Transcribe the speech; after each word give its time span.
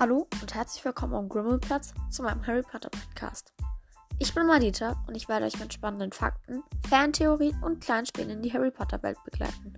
Hallo 0.00 0.26
und 0.40 0.54
herzlich 0.54 0.82
willkommen 0.82 1.12
am 1.12 1.28
Grimmelplatz 1.28 1.92
zu 2.10 2.22
meinem 2.22 2.46
Harry 2.46 2.62
Potter 2.62 2.88
Podcast. 2.88 3.52
Ich 4.18 4.34
bin 4.34 4.46
Madita 4.46 4.96
und 5.06 5.14
ich 5.14 5.28
werde 5.28 5.44
euch 5.44 5.60
mit 5.60 5.74
spannenden 5.74 6.10
Fakten, 6.10 6.62
Fantheorien 6.88 7.62
und 7.62 7.84
kleinen 7.84 8.06
Spielen 8.06 8.30
in 8.30 8.40
die 8.40 8.50
Harry 8.50 8.70
Potter 8.70 9.02
Welt 9.02 9.18
begleiten. 9.26 9.76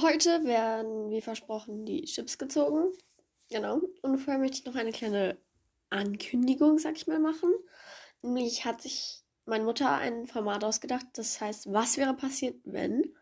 Heute 0.00 0.42
werden, 0.44 1.10
wie 1.10 1.20
versprochen, 1.20 1.84
die 1.84 2.04
Chips 2.04 2.38
gezogen. 2.38 2.90
Genau. 3.50 3.82
Und 4.00 4.16
vorher 4.16 4.38
möchte 4.38 4.56
ich 4.56 4.64
noch 4.64 4.76
eine 4.76 4.92
kleine 4.92 5.36
Ankündigung, 5.90 6.78
sag 6.78 6.96
ich 6.96 7.06
mal, 7.06 7.20
machen. 7.20 7.52
Nämlich 8.22 8.64
hat 8.64 8.80
sich 8.80 9.22
meine 9.44 9.64
Mutter 9.64 9.98
ein 9.98 10.26
Format 10.26 10.64
ausgedacht, 10.64 11.04
das 11.12 11.42
heißt, 11.42 11.70
was 11.74 11.98
wäre 11.98 12.14
passiert, 12.14 12.56
wenn? 12.64 13.14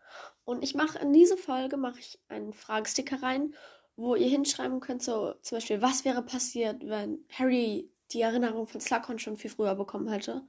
Und 0.43 0.63
ich 0.63 0.75
mache 0.75 0.99
in 0.99 1.13
diese 1.13 1.37
Folge 1.37 1.77
mache 1.77 1.99
ich 1.99 2.19
einen 2.27 2.53
Fragesticker 2.53 3.21
rein, 3.21 3.53
wo 3.95 4.15
ihr 4.15 4.27
hinschreiben 4.27 4.79
könnt, 4.79 5.03
so 5.03 5.33
zum 5.41 5.57
Beispiel, 5.57 5.81
was 5.81 6.05
wäre 6.05 6.23
passiert, 6.23 6.87
wenn 6.87 7.23
Harry 7.31 7.89
die 8.11 8.21
Erinnerung 8.21 8.67
von 8.67 8.81
Slughorn 8.81 9.19
schon 9.19 9.37
viel 9.37 9.51
früher 9.51 9.75
bekommen 9.75 10.09
hätte. 10.09 10.43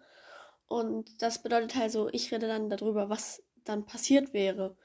Und 0.67 1.21
das 1.21 1.43
bedeutet 1.43 1.75
halt 1.75 1.93
so, 1.93 2.09
ich 2.09 2.33
rede 2.33 2.47
dann 2.47 2.71
darüber, 2.71 3.11
was 3.11 3.43
dann 3.65 3.85
passiert 3.85 4.33
wäre. 4.33 4.77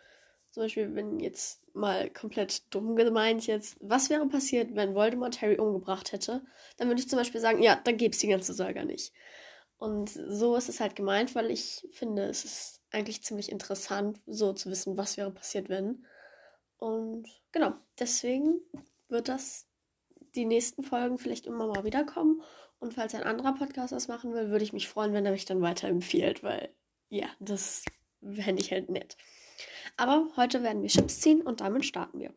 Zum 0.52 0.64
Beispiel, 0.64 0.94
wenn 0.96 1.20
jetzt 1.20 1.62
mal 1.74 2.10
komplett 2.10 2.74
dumm 2.74 2.96
gemeint 2.96 3.48
jetzt, 3.48 3.78
was 3.80 4.10
wäre 4.10 4.28
passiert, 4.28 4.76
wenn 4.76 4.96
Voldemort 4.96 5.42
Harry 5.42 5.58
umgebracht 5.58 6.12
hätte? 6.12 6.44
Dann 6.78 6.88
würde 6.88 7.00
ich 7.00 7.10
zum 7.10 7.20
Beispiel 7.20 7.40
sagen, 7.40 7.62
ja, 7.62 7.80
dann 7.84 7.98
gäbe 7.98 8.14
es 8.14 8.20
die 8.20 8.28
ganze 8.28 8.54
Saga 8.54 8.84
nicht. 8.84 9.14
Und 9.78 10.10
so 10.10 10.56
ist 10.56 10.70
es 10.70 10.80
halt 10.80 10.96
gemeint, 10.96 11.36
weil 11.36 11.52
ich 11.52 11.88
finde, 11.92 12.24
es 12.24 12.44
ist 12.44 12.82
eigentlich 12.92 13.24
ziemlich 13.24 13.52
interessant, 13.52 14.20
so 14.26 14.54
zu 14.54 14.70
wissen, 14.70 14.98
was 14.98 15.18
wäre 15.18 15.32
passiert, 15.32 15.70
wenn. 15.70 16.06
Und 16.78 17.28
genau, 17.52 17.74
deswegen 18.00 18.60
wird 19.10 19.28
das 19.30 19.68
die 20.36 20.46
nächsten 20.46 20.84
Folgen 20.84 21.18
vielleicht 21.18 21.46
immer 21.46 21.68
mal 21.68 21.84
wiederkommen. 21.84 22.42
Und 22.80 22.94
falls 22.94 23.16
ein 23.16 23.24
anderer 23.24 23.56
Podcast 23.56 23.92
das 23.92 24.08
machen 24.08 24.34
will, 24.34 24.50
würde 24.50 24.64
ich 24.64 24.74
mich 24.74 24.88
freuen, 24.88 25.14
wenn 25.14 25.26
er 25.26 25.32
mich 25.32 25.46
dann 25.46 25.62
weiterempfiehlt, 25.62 26.44
weil 26.44 26.70
ja, 27.10 27.28
das 27.40 27.84
fände 28.22 28.62
ich 28.62 28.72
halt 28.72 28.90
nett. 28.90 29.18
Aber 29.96 30.28
heute 30.36 30.62
werden 30.62 30.84
wir 30.84 30.90
Chips 30.90 31.20
ziehen 31.20 31.42
und 31.42 31.62
damit 31.62 31.86
starten 31.86 32.20
wir. 32.20 32.34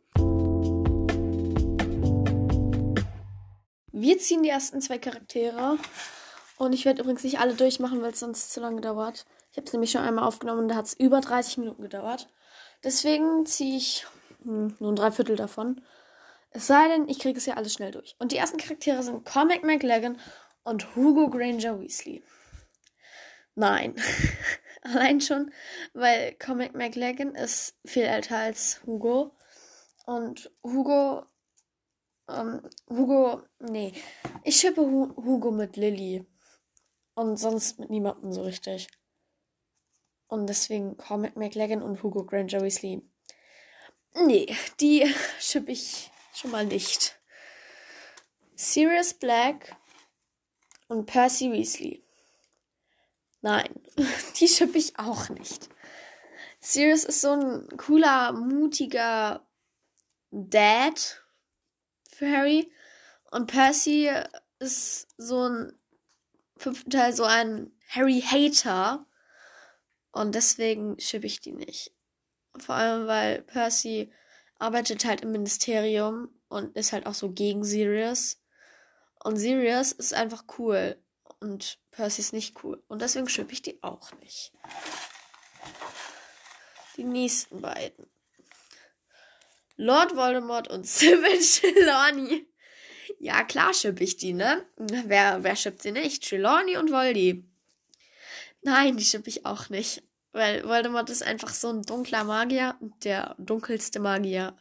Wir 3.93 4.19
ziehen 4.19 4.43
die 4.43 4.49
ersten 4.49 4.81
zwei 4.81 4.99
Charaktere. 4.99 5.77
Und 6.57 6.73
ich 6.73 6.85
werde 6.85 7.03
übrigens 7.03 7.25
nicht 7.25 7.39
alle 7.39 7.55
durchmachen, 7.55 8.01
weil 8.03 8.13
es 8.13 8.21
sonst 8.21 8.53
zu 8.53 8.61
lange 8.61 8.81
dauert. 8.81 9.27
Ich 9.51 9.57
habe 9.57 9.67
es 9.67 9.73
nämlich 9.73 9.91
schon 9.91 10.03
einmal 10.03 10.25
aufgenommen 10.25 10.61
und 10.61 10.69
da 10.69 10.77
hat 10.77 10.87
es 10.87 10.95
über 10.95 11.21
30 11.21 11.59
Minuten 11.59 11.83
gedauert. 11.83 12.29
Deswegen 12.85 13.47
ziehe 13.47 13.77
ich 13.77 14.07
hm, 14.43 14.77
nur 14.79 14.93
ein 14.93 14.97
Dreiviertel 14.97 15.37
davon. 15.37 15.83
Es 16.51 16.67
sei 16.67 16.89
denn, 16.89 17.09
ich 17.09 17.19
kriege 17.19 17.39
es 17.39 17.47
ja 17.47 17.55
alles 17.55 17.75
schnell 17.75 17.93
durch. 17.93 18.17
Und 18.19 18.33
die 18.33 18.37
ersten 18.37 18.59
Charaktere 18.59 19.03
sind 19.03 19.25
Comic 19.25 19.63
McLagan 19.65 20.19
und 20.65 20.97
Hugo 20.97 21.31
Granger 21.31 21.81
Weasley. 21.81 22.23
Nein. 23.55 23.95
Allein 24.83 25.21
schon, 25.21 25.53
weil 25.93 26.35
Comic 26.35 26.75
McLagan 26.75 27.35
ist 27.35 27.79
viel 27.85 28.05
älter 28.05 28.39
als 28.39 28.81
Hugo. 28.87 29.37
Und 30.07 30.51
Hugo. 30.65 31.27
Ähm, 32.29 32.63
Hugo. 32.89 33.43
Nee. 33.59 33.93
Ich 34.43 34.57
schippe 34.57 34.81
Hu 34.81 35.15
Hugo 35.17 35.51
mit 35.51 35.77
Lilly. 35.77 36.27
Und 37.15 37.37
sonst 37.37 37.79
mit 37.79 37.91
niemandem 37.91 38.33
so 38.33 38.43
richtig. 38.43 38.89
Und 40.31 40.47
deswegen 40.47 40.97
Comic 40.97 41.37
McLagan 41.37 41.83
und 41.83 42.03
Hugo 42.03 42.25
Granger 42.25 42.63
Weasley. 42.63 43.03
Nee, 44.15 44.57
die 44.79 45.13
schippe 45.41 45.73
ich 45.73 46.11
schon 46.33 46.53
mal 46.53 46.65
nicht. 46.65 47.19
Sirius 48.55 49.15
Black 49.15 49.77
und 50.87 51.07
Percy 51.07 51.51
Weasley. 51.51 52.05
Nein, 53.43 53.69
die 54.39 54.47
schippe 54.47 54.79
ich 54.79 54.99
auch 54.99 55.29
nicht. 55.31 55.69
Sirius 56.61 57.05
ist 57.05 57.23
so 57.23 57.33
ein 57.33 57.67
cooler, 57.77 58.33
mutiger 58.33 59.45
Dad 60.31 61.25
für 62.09 62.31
Harry. 62.31 62.71
Und 63.33 63.47
Percy 63.47 64.11
ist 64.61 65.09
so 65.17 65.49
ein 65.49 65.73
fünften 66.57 66.91
Teil 66.91 67.15
so 67.15 67.25
ein 67.25 67.73
Harry-Hater. 67.89 69.07
Und 70.13 70.35
deswegen 70.35 70.99
schippe 70.99 71.27
ich 71.27 71.41
die 71.41 71.53
nicht. 71.53 71.93
Vor 72.59 72.75
allem, 72.75 73.07
weil 73.07 73.43
Percy 73.43 74.13
arbeitet 74.59 75.05
halt 75.05 75.23
im 75.23 75.33
Ministerium 75.33 76.29
und 76.49 76.77
ist 76.77 76.93
halt 76.93 77.07
auch 77.07 77.15
so 77.15 77.31
gegen 77.31 77.65
Sirius. 77.65 78.41
Und 79.23 79.37
Sirius 79.37 79.93
ist 79.93 80.15
einfach 80.15 80.45
cool. 80.59 80.97
Und 81.41 81.79
Percy 81.91 82.21
ist 82.21 82.33
nicht 82.33 82.63
cool. 82.65 82.83
Und 82.89 83.01
deswegen 83.03 83.29
schippe 83.29 83.53
ich 83.53 83.63
die 83.63 83.83
auch 83.83 84.13
nicht. 84.21 84.53
Die 86.97 87.05
nächsten 87.05 87.61
beiden. 87.61 88.07
Lord 89.77 90.15
Voldemort 90.15 90.69
und 90.69 90.87
Sybil 90.87 91.39
Trelawney. 91.39 92.47
Ja, 93.19 93.45
klar 93.45 93.73
schippe 93.75 94.05
ich 94.05 94.17
die, 94.17 94.33
ne? 94.33 94.67
Wer, 94.77 95.43
wer 95.43 95.57
schippt 95.57 95.83
sie 95.83 95.93
nicht? 95.93 96.29
Trelawney 96.29 96.77
und 96.77 96.91
Voldy. 96.91 97.50
Nein, 98.63 98.97
die 98.97 99.05
schippe 99.05 99.29
ich 99.29 99.47
auch 99.47 99.69
nicht. 99.69 100.03
Weil 100.33 100.65
Voldemort 100.65 101.11
ist 101.11 101.23
einfach 101.23 101.53
so 101.53 101.71
ein 101.71 101.83
dunkler 101.83 102.25
Magier, 102.25 102.77
der 103.03 103.35
dunkelste 103.39 103.99
Magier 103.99 104.57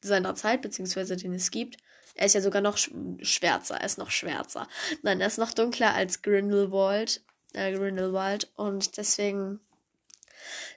seiner 0.00 0.34
Zeit, 0.34 0.62
beziehungsweise 0.62 1.16
den 1.16 1.34
es 1.34 1.50
gibt. 1.50 1.76
Er 2.14 2.26
ist 2.26 2.34
ja 2.34 2.40
sogar 2.40 2.62
noch 2.62 2.76
schwärzer, 2.76 3.76
er 3.76 3.86
ist 3.86 3.98
noch 3.98 4.10
schwärzer. 4.10 4.68
Nein, 5.02 5.20
er 5.20 5.28
ist 5.28 5.38
noch 5.38 5.52
dunkler 5.52 5.94
als 5.94 6.22
Grindelwald, 6.22 7.22
äh, 7.52 7.72
Grindelwald 7.72 8.50
und 8.56 8.96
deswegen 8.96 9.60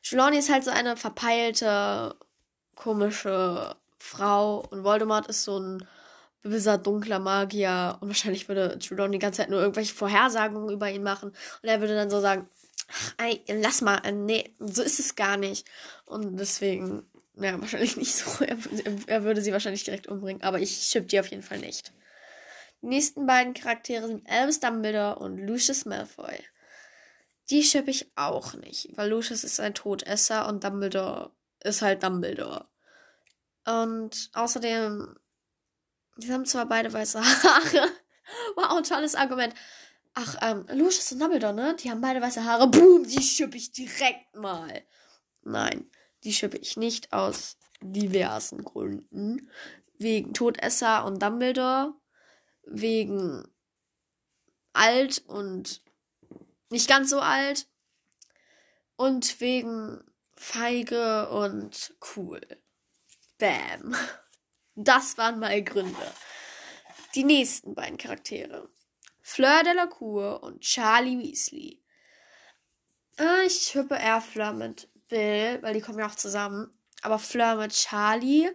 Trelawney 0.04 0.38
ist 0.38 0.52
halt 0.52 0.64
so 0.64 0.72
eine 0.72 0.96
verpeilte, 0.96 2.16
komische 2.76 3.76
Frau 3.98 4.60
und 4.70 4.84
Voldemort 4.84 5.28
ist 5.28 5.44
so 5.44 5.60
ein 5.60 5.88
böser, 6.50 6.78
dunkler 6.78 7.20
Magier 7.20 7.98
und 8.00 8.10
wahrscheinlich 8.10 8.48
würde 8.48 8.78
Trelawney 8.80 9.14
die 9.14 9.20
ganze 9.20 9.38
Zeit 9.38 9.50
nur 9.50 9.60
irgendwelche 9.60 9.96
Vorhersagungen 9.96 10.70
über 10.70 10.90
ihn 10.92 11.04
machen 11.04 11.30
und 11.30 11.70
er 11.70 11.82
würde 11.82 11.96
dann 11.96 12.10
so 12.10 12.22
sagen, 12.22 12.48
ey, 13.18 13.44
lass 13.48 13.82
mal, 13.82 13.98
äh, 14.04 14.12
nee, 14.12 14.56
so 14.60 14.84
ist 14.84 15.00
es 15.00 15.16
gar 15.16 15.38
nicht. 15.38 15.68
Und 16.06 16.38
deswegen, 16.38 17.04
ja, 17.36 17.60
wahrscheinlich 17.60 17.98
nicht 17.98 18.16
so. 18.16 18.46
Er, 18.46 18.58
er 19.08 19.24
würde 19.24 19.42
sie 19.42 19.52
wahrscheinlich 19.52 19.84
direkt 19.84 20.08
umbringen, 20.08 20.44
aber 20.44 20.60
ich 20.60 20.72
schipp 20.72 21.08
die 21.08 21.20
auf 21.20 21.28
jeden 21.28 21.44
Fall 21.44 21.60
nicht. 21.60 21.92
Die 22.82 22.88
nächsten 22.88 23.26
beiden 23.26 23.54
Charaktere 23.54 24.08
sind 24.08 24.30
Albus 24.30 24.60
Dumbledore 24.60 25.18
und 25.18 25.40
Lucius 25.40 25.86
Malfoy. 25.86 26.38
Die 27.50 27.64
schippe 27.64 27.92
ich 27.92 28.12
auch 28.16 28.54
nicht, 28.54 28.90
weil 28.96 29.10
Lucius 29.10 29.44
ist 29.44 29.60
ein 29.60 29.74
Todesser 29.74 30.48
und 30.48 30.64
Dumbledore 30.64 31.32
ist 31.64 31.82
halt 31.82 32.04
Dumbledore. 32.04 32.68
Und 33.66 34.30
außerdem, 34.34 35.16
die 36.18 36.32
haben 36.32 36.46
zwar 36.46 36.66
beide 36.66 36.92
weiße 36.92 37.22
Haare. 37.22 37.90
wow, 38.56 38.82
tolles 38.82 39.16
Argument. 39.16 39.54
Ach, 40.14 40.38
ähm, 40.42 40.66
Lucius 40.72 41.12
und 41.12 41.20
Dumbledore, 41.20 41.54
ne? 41.54 41.76
Die 41.76 41.92
haben 41.92 42.02
beide 42.02 42.22
weiße 42.22 42.46
Haare. 42.46 42.68
Boom, 42.68 43.06
die 43.06 43.22
schippe 43.22 43.58
ich 43.58 43.72
direkt 43.72 44.36
mal. 44.36 44.84
Nein, 45.44 45.90
die 46.24 46.34
schippe 46.34 46.58
ich 46.58 46.78
nicht 46.78 47.12
aus 47.12 47.58
diversen 47.82 48.64
Gründen. 48.64 49.50
Wegen 49.98 50.34
Todesser 50.34 51.06
und 51.06 51.22
Dumbledore. 51.22 51.94
Wegen 52.64 53.46
alt 54.74 55.24
und 55.28 55.84
nicht 56.70 56.88
ganz 56.88 57.10
so 57.10 57.20
alt. 57.20 57.68
Und 58.96 59.42
wegen 59.42 60.02
feige 60.36 61.30
und 61.30 61.94
cool. 62.16 62.42
Bam. 63.38 63.96
Das 64.76 65.18
waren 65.18 65.40
meine 65.40 65.64
Gründe. 65.64 66.14
Die 67.16 67.24
nächsten 67.24 67.76
beiden 67.76 67.98
Charaktere. 67.98 68.70
Fleur 69.22 69.64
Delacour 69.64 70.44
und 70.44 70.62
Charlie 70.62 71.18
Weasley. 71.18 71.82
Ah, 73.18 73.44
ich 73.46 73.74
hüppe 73.74 73.96
eher 73.96 74.20
Fleur 74.20 74.52
mit 74.52 74.90
Bill, 75.08 75.62
weil 75.62 75.74
die 75.74 75.82
kommen 75.82 76.00
ja 76.00 76.08
auch 76.08 76.16
zusammen. 76.16 76.78
Aber 77.02 77.20
Fleur 77.20 77.56
mit 77.56 77.72
Charlie 77.72 78.52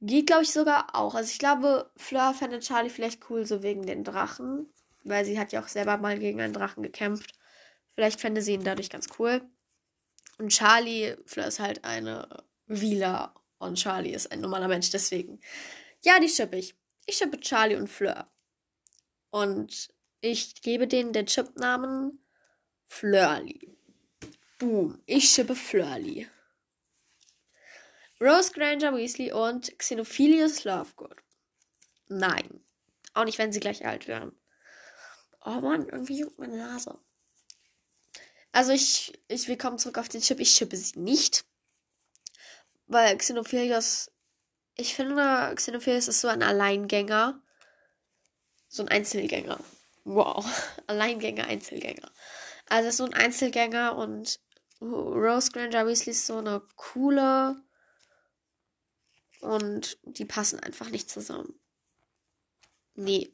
geht, 0.00 0.26
glaube 0.26 0.44
ich, 0.44 0.52
sogar 0.52 0.94
auch. 0.94 1.14
Also 1.14 1.30
ich 1.30 1.38
glaube, 1.38 1.90
Fleur 1.96 2.32
fände 2.32 2.60
Charlie 2.60 2.88
vielleicht 2.88 3.28
cool, 3.28 3.44
so 3.44 3.62
wegen 3.62 3.84
den 3.84 4.04
Drachen. 4.04 4.72
Weil 5.04 5.26
sie 5.26 5.38
hat 5.38 5.52
ja 5.52 5.62
auch 5.62 5.68
selber 5.68 5.98
mal 5.98 6.18
gegen 6.18 6.40
einen 6.40 6.54
Drachen 6.54 6.82
gekämpft. 6.82 7.34
Vielleicht 7.94 8.20
fände 8.20 8.40
sie 8.40 8.54
ihn 8.54 8.64
dadurch 8.64 8.88
ganz 8.88 9.08
cool. 9.18 9.42
Und 10.38 10.48
Charlie, 10.50 11.16
Fleur 11.26 11.46
ist 11.46 11.60
halt 11.60 11.84
eine 11.84 12.44
Wieler 12.66 13.34
und 13.60 13.76
Charlie 13.76 14.12
ist 14.12 14.32
ein 14.32 14.40
normaler 14.40 14.68
Mensch, 14.68 14.90
deswegen. 14.90 15.40
Ja, 16.02 16.18
die 16.18 16.28
schippe 16.28 16.56
ich. 16.56 16.74
Ich 17.06 17.18
schippe 17.18 17.38
Charlie 17.38 17.76
und 17.76 17.88
Fleur. 17.88 18.30
Und 19.30 19.88
ich 20.20 20.60
gebe 20.62 20.88
denen 20.88 21.12
den 21.12 21.26
Chipnamen 21.26 22.24
Flurly. 22.86 23.76
Boom. 24.58 25.02
Ich 25.06 25.30
schippe 25.30 25.54
Flurly. 25.54 26.28
Rose 28.20 28.52
Granger 28.52 28.96
Weasley 28.96 29.32
und 29.32 29.78
Xenophilius 29.78 30.64
Lovegood. 30.64 31.16
Nein. 32.08 32.64
Auch 33.14 33.24
nicht, 33.24 33.38
wenn 33.38 33.52
sie 33.52 33.60
gleich 33.60 33.86
alt 33.86 34.08
werden. 34.08 34.32
Oh 35.44 35.60
Mann, 35.60 35.88
irgendwie 35.88 36.18
juckt 36.18 36.38
meine 36.38 36.56
Nase. 36.56 36.98
Also 38.52 38.72
ich, 38.72 39.18
ich, 39.28 39.48
wir 39.48 39.56
kommen 39.56 39.78
zurück 39.78 39.98
auf 39.98 40.08
den 40.08 40.20
Chip. 40.20 40.40
Ich 40.40 40.54
chippe 40.54 40.76
sie 40.76 40.98
nicht. 40.98 41.44
Weil 42.90 43.16
Xenophilius, 43.16 44.10
ich 44.74 44.96
finde, 44.96 45.52
Xenophilius 45.54 46.08
ist 46.08 46.20
so 46.20 46.26
ein 46.26 46.42
Alleingänger. 46.42 47.40
So 48.68 48.82
ein 48.82 48.88
Einzelgänger. 48.88 49.60
Wow. 50.02 50.44
Alleingänger, 50.88 51.46
Einzelgänger. 51.46 52.10
Also 52.68 52.90
so 52.90 53.04
ein 53.04 53.14
Einzelgänger 53.14 53.96
und 53.96 54.40
Rose 54.80 55.52
Granger 55.52 55.86
Weasley 55.86 56.10
ist 56.10 56.26
so 56.26 56.38
eine 56.38 56.62
coole 56.74 57.62
und 59.40 59.98
die 60.02 60.24
passen 60.24 60.58
einfach 60.58 60.88
nicht 60.90 61.08
zusammen. 61.08 61.60
Nee, 62.94 63.32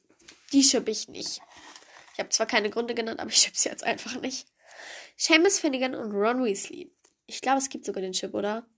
die 0.53 0.65
schippe 0.65 0.91
ich 0.91 1.09
nicht. 1.09 1.41
Ich 2.13 2.19
habe 2.19 2.29
zwar 2.29 2.47
keine 2.47 2.69
Gründe 2.69 2.95
genannt, 2.95 3.21
aber 3.21 3.31
ich 3.31 3.39
schippe 3.39 3.57
sie 3.57 3.71
jetzt 3.71 3.85
einfach 3.85 4.21
nicht. 4.21 4.49
Seamus 5.17 5.61
Finnegan 5.61 5.95
und 5.95 6.13
Ron 6.13 6.45
Weasley. 6.45 6.93
Ich 7.27 7.41
glaube, 7.41 7.59
es 7.59 7.71
gibt 7.71 7.87
sogar 7.87 8.03
den 8.03 8.13
Chip, 8.13 8.35
oder? 8.35 8.69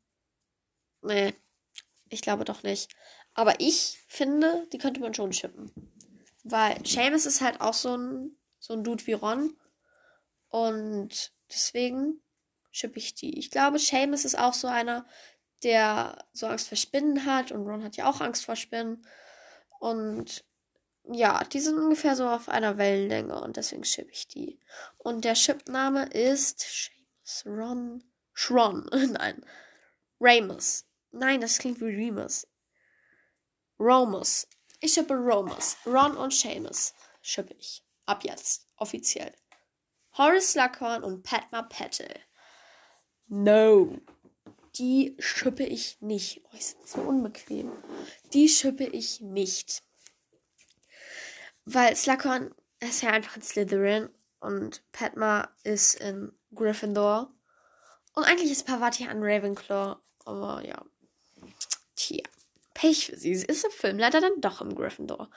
Nee, 1.03 1.35
ich 2.09 2.23
glaube 2.23 2.45
doch 2.45 2.63
nicht. 2.63 2.91
Aber 3.35 3.61
ich 3.61 4.05
finde, 4.09 4.67
die 4.73 4.79
könnte 4.79 5.01
man 5.01 5.15
schon 5.15 5.31
chippen. 5.31 5.73
Weil 6.45 6.85
Seamus 6.85 7.27
ist 7.27 7.41
halt 7.41 7.61
auch 7.61 7.75
so 7.75 7.97
ein, 7.97 8.37
so 8.59 8.75
ein 8.75 8.85
Dude 8.85 9.07
wie 9.07 9.13
Ron. 9.13 9.57
Und 10.49 11.33
deswegen 11.51 12.21
chippe 12.73 12.99
ich 12.99 13.15
die. 13.15 13.39
Ich 13.39 13.51
glaube, 13.51 13.79
Seamus 13.79 14.25
ist 14.25 14.39
auch 14.39 14.55
so 14.55 14.67
einer, 14.67 15.07
der 15.63 16.25
so 16.33 16.47
Angst 16.47 16.69
vor 16.69 16.77
Spinnen 16.77 17.27
hat. 17.27 17.53
Und 17.53 17.67
Ron 17.67 17.85
hat 17.85 17.97
ja 17.97 18.09
auch 18.11 18.21
Angst 18.21 18.45
vor 18.45 18.57
Spinnen. 18.57 19.07
Und 19.79 20.45
ja, 21.11 21.43
die 21.45 21.61
sind 21.61 21.79
ungefähr 21.79 22.17
so 22.17 22.29
auf 22.29 22.49
einer 22.49 22.77
Wellenlänge 22.77 23.41
und 23.41 23.57
deswegen 23.57 23.85
schippe 23.85 24.11
ich 24.13 24.29
die. 24.29 24.61
Und 24.99 25.25
der 25.25 25.35
Chipname 25.35 26.07
ist 26.07 26.61
Seamus 27.23 27.45
Ron. 27.47 28.05
Schron. 28.33 28.89
Nein. 29.13 29.45
Ramus. 30.21 30.88
Nein, 31.11 31.41
das 31.41 31.59
klingt 31.59 31.81
wie 31.81 31.95
Remus. 31.95 32.47
Romus. 33.79 34.47
Ich 34.81 34.93
schippe 34.93 35.15
Romus. 35.15 35.77
Ron 35.87 36.17
und 36.17 36.33
Seamus 36.33 36.95
schippe 37.23 37.55
ich. 37.55 37.85
Ab 38.07 38.25
jetzt. 38.25 38.67
Offiziell. 38.77 39.33
Horace 40.17 40.53
Slughorn 40.53 41.05
und 41.05 41.23
Padma 41.23 41.63
Patel. 41.63 42.15
No. 43.27 43.99
Die 44.77 45.17
schippe 45.19 45.65
ich 45.65 46.01
nicht. 46.01 46.43
Oh, 46.45 46.51
die 46.57 46.63
sind 46.63 46.87
so 46.87 47.01
unbequem. 47.01 47.73
Die 48.33 48.49
schippe 48.49 48.85
ich 48.85 49.21
nicht. 49.21 49.83
Weil 51.65 51.95
Slughorn 51.97 52.55
ist 52.81 53.03
ja 53.03 53.11
einfach 53.11 53.37
in 53.37 53.43
Slytherin 53.43 54.09
und 54.41 54.83
Padma 54.93 55.51
ist 55.65 55.97
in 56.01 56.33
Gryffindor. 56.55 57.33
Und 58.15 58.25
eigentlich 58.25 58.51
ist 58.51 58.67
Pavati 58.67 59.07
an 59.07 59.23
Ravenclaw. 59.23 59.97
Aber 60.25 60.65
ja. 60.65 60.85
Tja. 62.09 62.23
Pech 62.75 63.07
für 63.07 63.17
sie. 63.17 63.35
Sie 63.35 63.47
ist 63.47 63.65
im 63.65 63.71
Film 63.71 63.99
leider 63.99 64.21
dann 64.21 64.41
doch 64.41 64.61
im 64.61 64.75
Gryffindor. 64.75 65.31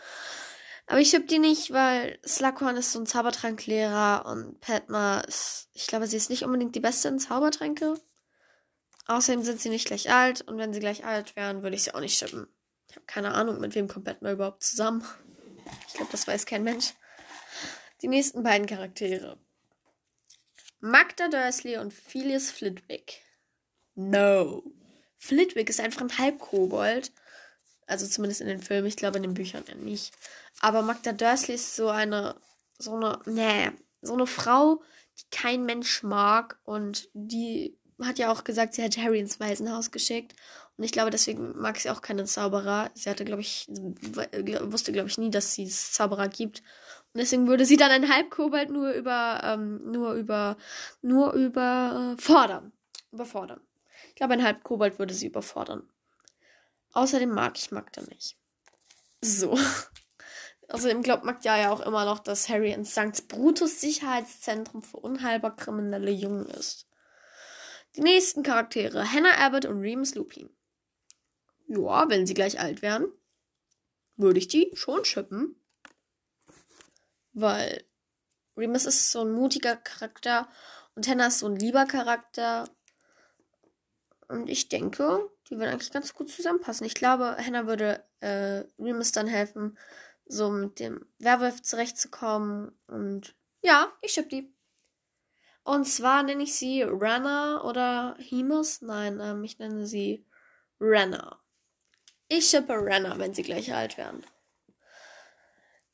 Aber 0.88 1.00
ich 1.00 1.14
hab 1.14 1.28
die 1.28 1.40
nicht, 1.40 1.72
weil 1.72 2.20
Slughorn 2.26 2.78
ist 2.78 2.92
so 2.92 3.00
ein 3.00 3.06
Zaubertranklehrer 3.06 4.26
und 4.26 4.60
Padma 4.62 5.22
ist, 5.22 5.70
ich 5.74 5.88
glaube, 5.88 6.08
sie 6.08 6.18
ist 6.18 6.30
nicht 6.30 6.44
unbedingt 6.44 6.76
die 6.76 6.80
Beste 6.80 7.08
in 7.08 7.20
Zaubertränke. 7.20 8.00
Außerdem 9.08 9.44
sind 9.44 9.60
sie 9.60 9.70
nicht 9.70 9.88
gleich 9.88 10.12
alt 10.12 10.42
und 10.42 10.58
wenn 10.58 10.74
sie 10.74 10.80
gleich 10.80 11.06
alt 11.06 11.36
wären, 11.36 11.64
würde 11.64 11.76
ich 11.76 11.84
sie 11.84 11.94
auch 11.94 12.00
nicht 12.00 12.18
schippen. 12.18 12.48
Ich 12.90 12.96
habe 12.96 13.06
keine 13.06 13.34
Ahnung, 13.34 13.60
mit 13.60 13.76
wem 13.76 13.88
kommt 13.88 14.06
Padma 14.06 14.32
überhaupt 14.32 14.64
zusammen. 14.64 15.04
Ich 15.88 15.94
glaube, 15.94 16.12
das 16.12 16.28
weiß 16.28 16.46
kein 16.46 16.64
Mensch. 16.64 16.94
Die 18.02 18.08
nächsten 18.08 18.44
beiden 18.44 18.68
Charaktere. 18.68 19.38
Magda 20.80 21.28
Dursley 21.28 21.78
und 21.78 21.94
Phyllis 21.94 22.52
Flitwick. 22.52 23.22
No. 23.96 24.64
Flitwick 25.22 25.70
ist 25.70 25.80
einfach 25.80 26.02
ein 26.02 26.18
Halbkobold. 26.18 27.12
Also 27.86 28.08
zumindest 28.08 28.42
in 28.42 28.48
den 28.48 28.62
Filmen. 28.62 28.88
Ich 28.88 28.98
glaube 28.98 29.18
in 29.18 29.24
den 29.24 29.36
Büchern 29.36 29.64
ja 29.68 29.76
nicht. 29.76 30.14
Aber 30.60 30.82
Magda 30.82 31.14
Dursley 31.14 31.56
ist 31.56 31.76
so 31.76 31.90
eine, 31.90 32.36
so 32.80 32.96
eine, 32.96 33.20
nee, 33.26 33.72
so 34.02 34.14
eine 34.14 34.26
Frau, 34.26 34.82
die 35.20 35.26
kein 35.30 35.66
Mensch 35.66 36.02
mag 36.02 36.60
und 36.64 37.08
die 37.14 37.78
hat 38.02 38.18
ja 38.18 38.32
auch 38.32 38.44
gesagt, 38.44 38.74
sie 38.74 38.84
hat 38.84 38.98
Harry 38.98 39.20
ins 39.20 39.40
Waisenhaus 39.40 39.92
geschickt. 39.92 40.36
Und 40.76 40.86
ich 40.86 40.92
glaube, 40.92 41.12
deswegen 41.12 41.56
mag 41.60 41.78
sie 41.78 41.92
auch 41.92 42.02
keinen 42.02 42.26
Zauberer. 42.26 42.90
Sie 42.96 43.08
hatte, 43.08 43.24
glaube 43.24 43.42
ich, 43.42 43.68
wusste, 43.70 44.92
glaube 44.92 45.10
ich, 45.10 45.20
nie, 45.20 45.30
dass 45.30 45.60
es 45.60 45.92
Zauberer 45.92 46.30
gibt. 46.30 46.64
Und 47.14 47.20
deswegen 47.20 47.48
würde 47.48 47.66
sie 47.66 47.78
dann 47.78 47.92
ein 47.92 48.12
Halbkobold 48.12 48.72
nur 48.72 48.92
über, 48.92 49.42
ähm, 49.44 49.92
nur 49.92 50.14
über, 50.14 50.58
nur 51.04 51.34
über 51.34 52.16
äh, 52.18 52.22
fordern. 52.22 52.72
Überfordern. 53.12 53.62
Glaube, 54.22 54.36
ein 54.36 54.44
Halbkobold 54.44 55.00
würde 55.00 55.16
sie 55.16 55.26
überfordern. 55.26 55.90
Außerdem 56.94 57.32
mag 57.32 57.58
ich 57.58 57.72
Magda 57.72 58.04
nicht. 58.04 58.38
So. 59.20 59.58
Außerdem 60.70 61.02
glaubt 61.02 61.24
Magda 61.24 61.58
ja 61.58 61.72
auch 61.72 61.80
immer 61.80 62.06
noch, 62.06 62.20
dass 62.20 62.48
Harry 62.48 62.72
in 62.72 62.86
St. 62.86 63.28
Brutus 63.30 63.82
Sicherheitszentrum 63.82 64.84
für 64.84 64.98
unheilbar 64.98 65.56
kriminelle 65.56 66.12
Jungen 66.12 66.46
ist. 66.46 66.88
Die 67.96 68.02
nächsten 68.02 68.44
Charaktere: 68.44 69.12
Hannah 69.12 69.40
Abbott 69.40 69.66
und 69.66 69.82
Remus 69.82 70.14
Lupin. 70.14 70.56
Ja, 71.66 72.08
wenn 72.08 72.28
sie 72.28 72.36
gleich 72.36 72.60
alt 72.60 72.84
wären, 72.84 73.12
würde 74.18 74.38
ich 74.38 74.48
die 74.48 74.70
schon 74.76 75.04
schippen. 75.04 75.60
Weil 77.34 77.84
Remus 78.56 78.86
ist 78.86 79.12
so 79.12 79.22
ein 79.22 79.32
mutiger 79.32 79.78
Charakter 79.78 80.48
und 80.94 81.08
Hannah 81.08 81.26
ist 81.26 81.40
so 81.40 81.48
ein 81.48 81.56
lieber 81.56 81.88
Charakter. 81.88 82.70
Und 84.32 84.50
ich 84.50 84.70
denke, 84.70 85.30
die 85.50 85.58
würden 85.58 85.70
eigentlich 85.70 85.92
ganz 85.92 86.14
gut 86.14 86.30
zusammenpassen. 86.30 86.86
Ich 86.86 86.96
glaube, 86.96 87.36
Hannah 87.38 87.68
würde 87.68 88.04
äh, 88.22 88.64
Remus 88.80 89.12
dann 89.12 89.28
helfen, 89.28 89.78
so 90.26 90.50
mit 90.50 90.80
dem 90.80 91.06
Werwolf 91.20 91.62
zurechtzukommen. 91.62 92.72
Und 92.88 93.36
ja, 93.62 93.92
ich 94.02 94.14
schipp 94.14 94.30
die. 94.30 94.54
Und 95.64 95.86
zwar 95.86 96.24
nenne 96.24 96.44
ich 96.44 96.56
sie 96.56 96.82
Renner 96.82 97.66
oder 97.66 98.16
Hemus. 98.20 98.82
Nein, 98.82 99.20
ähm, 99.22 99.44
ich 99.44 99.60
nenne 99.60 99.86
sie 99.86 100.26
Renner. 100.80 101.42
Ich 102.30 102.48
schippe 102.48 102.74
Renner, 102.74 103.20
wenn 103.20 103.34
sie 103.34 103.44
gleich 103.44 103.74
alt 103.74 103.98
werden. 103.98 104.26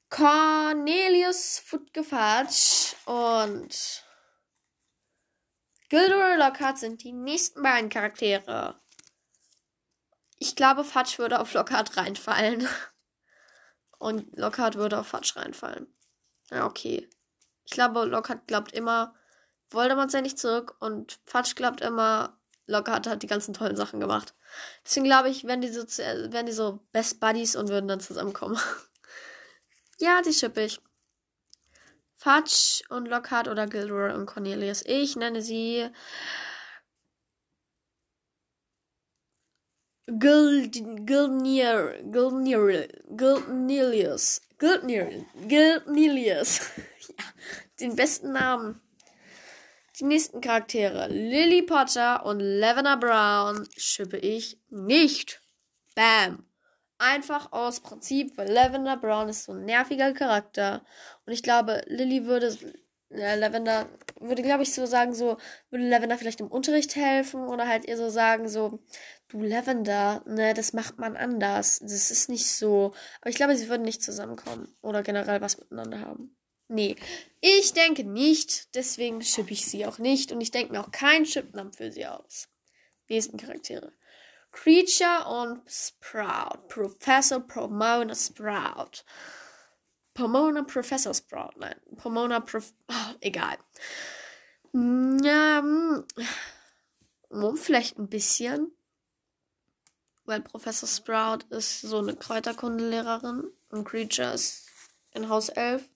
Cornelius 0.10 1.58
Futgefatsch 1.60 2.94
und 3.06 4.07
Gilderoy 5.90 6.36
Lockhart 6.38 6.78
sind 6.78 7.04
die 7.04 7.14
nächsten 7.14 7.62
beiden 7.64 7.90
Charaktere. 7.90 8.80
Ich 10.38 10.56
glaube, 10.56 10.84
Fatsch 10.84 11.18
würde 11.18 11.40
auf 11.40 11.54
Lockhart 11.54 11.98
reinfallen. 11.98 12.68
Und 13.98 14.38
Lockhart 14.38 14.76
würde 14.76 15.00
auf 15.00 15.08
Fatsch 15.08 15.36
reinfallen. 15.36 15.88
Ja, 16.52 16.66
okay. 16.66 17.10
Ich 17.66 17.72
glaube, 17.72 18.06
Lockhart 18.06 18.48
glaubt 18.48 18.72
immer, 18.72 19.16
Voldemort 19.70 20.12
sei 20.12 20.22
nicht 20.22 20.40
zurück 20.40 20.76
und 20.80 21.20
Fatsch 21.26 21.56
glaubt 21.56 21.82
immer, 21.82 22.40
Lockhart 22.68 23.08
hat 23.08 23.24
die 23.24 23.28
ganzen 23.28 23.54
tollen 23.54 23.76
Sachen 23.76 24.00
gemacht. 24.00 24.36
Deswegen 24.86 25.06
glaube 25.06 25.30
ich, 25.30 25.46
wenn 25.46 25.62
die 25.62 25.70
so, 25.70 25.82
wenn 25.84 26.46
die 26.46 26.54
so 26.54 26.80
Best 26.92 27.20
Buddies 27.20 27.56
und 27.56 27.70
würden 27.70 27.88
dann 27.88 28.00
zusammenkommen. 28.00 28.58
ja, 30.00 30.22
die 30.22 30.34
schippe 30.34 30.64
ich. 30.64 30.80
Fatsch 32.28 32.82
und 32.90 33.08
Lockhart 33.08 33.48
oder 33.48 33.68
Gilderoy 33.68 34.14
und 34.14 34.26
Cornelius. 34.26 34.84
Ich 34.86 35.16
nenne 35.16 35.42
sie 35.42 35.88
Gilnir, 40.08 42.02
Gilnir, 42.12 42.90
Gilnilius. 43.12 44.42
Gilnir, 44.60 45.26
Gilnilius. 45.48 46.60
ja, 47.08 47.24
den 47.80 47.96
besten 47.96 48.34
Namen. 48.34 48.82
Die 49.98 50.04
nächsten 50.04 50.42
Charaktere. 50.42 51.08
Lily 51.08 51.62
Potter 51.62 52.26
und 52.26 52.42
Lavender 52.42 52.98
Brown 52.98 53.70
schippe 53.78 54.18
ich 54.18 54.60
nicht. 54.68 55.42
Bam. 55.96 56.47
Einfach 57.00 57.52
aus 57.52 57.80
Prinzip, 57.82 58.38
weil 58.38 58.52
Lavender 58.52 58.98
Brown 58.98 59.30
ist 59.30 59.44
so 59.44 59.52
ein 59.52 59.66
nerviger 59.66 60.14
Charakter. 60.14 60.84
Und 61.26 61.34
ich 61.34 61.44
glaube, 61.44 61.84
Lily 61.88 62.26
würde, 62.26 62.58
äh, 63.12 63.36
Lavender, 63.36 63.88
würde, 64.20 64.42
glaube 64.42 64.64
ich, 64.64 64.74
so 64.74 64.86
sagen, 64.86 65.14
so, 65.14 65.38
würde 65.70 65.88
Lavender 65.88 66.18
vielleicht 66.18 66.40
im 66.40 66.48
Unterricht 66.48 66.96
helfen 66.96 67.48
oder 67.48 67.68
halt 67.68 67.86
ihr 67.86 67.98
so 67.98 68.10
sagen, 68.10 68.50
so, 68.50 68.80
du 69.28 69.42
Lavender, 69.42 70.24
ne, 70.26 70.54
das 70.56 70.74
macht 70.74 70.98
man 70.98 71.16
anders. 71.16 71.80
Das 71.80 72.10
ist 72.10 72.30
nicht 72.30 72.48
so. 72.48 72.94
Aber 73.22 73.30
ich 73.30 73.36
glaube, 73.36 73.56
sie 73.56 73.70
würden 73.70 73.84
nicht 73.84 74.02
zusammenkommen 74.02 74.74
oder 74.82 75.04
generell 75.04 75.42
was 75.42 75.60
miteinander 75.60 76.02
haben. 76.02 76.36
Nee, 76.70 76.96
ich 77.42 77.74
denke 77.74 78.04
nicht. 78.04 78.76
Deswegen 78.76 79.22
schippe 79.22 79.54
ich 79.54 79.66
sie 79.66 79.86
auch 79.86 80.00
nicht. 80.00 80.32
Und 80.32 80.42
ich 80.42 80.52
denke 80.52 80.74
mir 80.74 80.82
auch 80.82 80.92
keinen 80.92 81.26
Chipnamen 81.26 81.74
für 81.74 81.92
sie 81.92 82.06
aus. 82.06 82.50
Nächsten 83.10 83.38
Charaktere. 83.38 83.94
Creature 84.52 85.26
und 85.28 85.62
Sprout. 85.70 86.68
Professor 86.68 87.40
Pomona 87.40 88.16
Sprout. 88.16 89.04
Pomona 90.14 90.64
Professor 90.64 91.14
Sprout. 91.14 91.52
Nein, 91.58 91.76
Pomona 91.98 92.40
Prof. 92.40 92.74
Oh, 92.90 93.14
egal. 93.22 93.58
Ja, 94.74 95.60
hm, 95.60 96.06
vielleicht 97.56 97.98
ein 97.98 98.10
bisschen. 98.10 98.72
Weil 100.26 100.42
Professor 100.42 100.90
Sprout 100.90 101.46
ist 101.50 101.82
so 101.82 102.00
eine 102.00 102.16
Kräuterkundelehrerin 102.16 103.52
und 103.70 103.84
Creature 103.86 104.34
ist 104.34 104.68
in 105.14 105.30
Haus 105.30 105.50
11. 105.50 105.88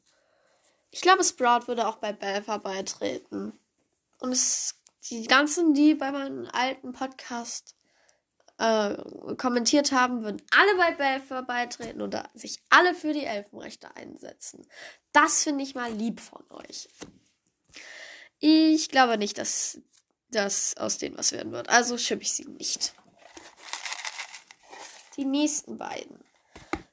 Ich 0.91 1.01
glaube, 1.01 1.23
Sprout 1.23 1.67
würde 1.67 1.87
auch 1.87 1.97
bei 1.97 2.13
Belfer 2.13 2.59
beitreten. 2.59 3.53
Und 4.19 4.31
es, 4.31 4.75
die 5.09 5.25
ganzen, 5.25 5.73
die 5.73 5.95
bei 5.95 6.11
meinem 6.11 6.47
alten 6.51 6.93
Podcast 6.93 7.75
äh, 8.61 9.35
kommentiert 9.37 9.91
haben, 9.91 10.23
würden 10.23 10.41
alle 10.51 10.77
bei 10.77 10.91
Belfer 10.91 11.41
beitreten 11.41 12.01
oder 12.01 12.29
sich 12.35 12.61
alle 12.69 12.93
für 12.93 13.11
die 13.11 13.25
Elfenrechte 13.25 13.95
einsetzen. 13.95 14.67
Das 15.13 15.43
finde 15.43 15.63
ich 15.63 15.73
mal 15.73 15.91
lieb 15.91 16.19
von 16.19 16.43
euch. 16.51 16.87
Ich 18.39 18.89
glaube 18.89 19.17
nicht, 19.17 19.39
dass 19.39 19.79
das 20.29 20.77
aus 20.77 20.99
denen 20.99 21.17
was 21.17 21.31
werden 21.31 21.51
wird. 21.51 21.69
Also 21.69 21.97
schippe 21.97 22.21
ich 22.21 22.33
sie 22.33 22.45
nicht. 22.45 22.93
Die 25.17 25.25
nächsten 25.25 25.79
beiden. 25.79 26.23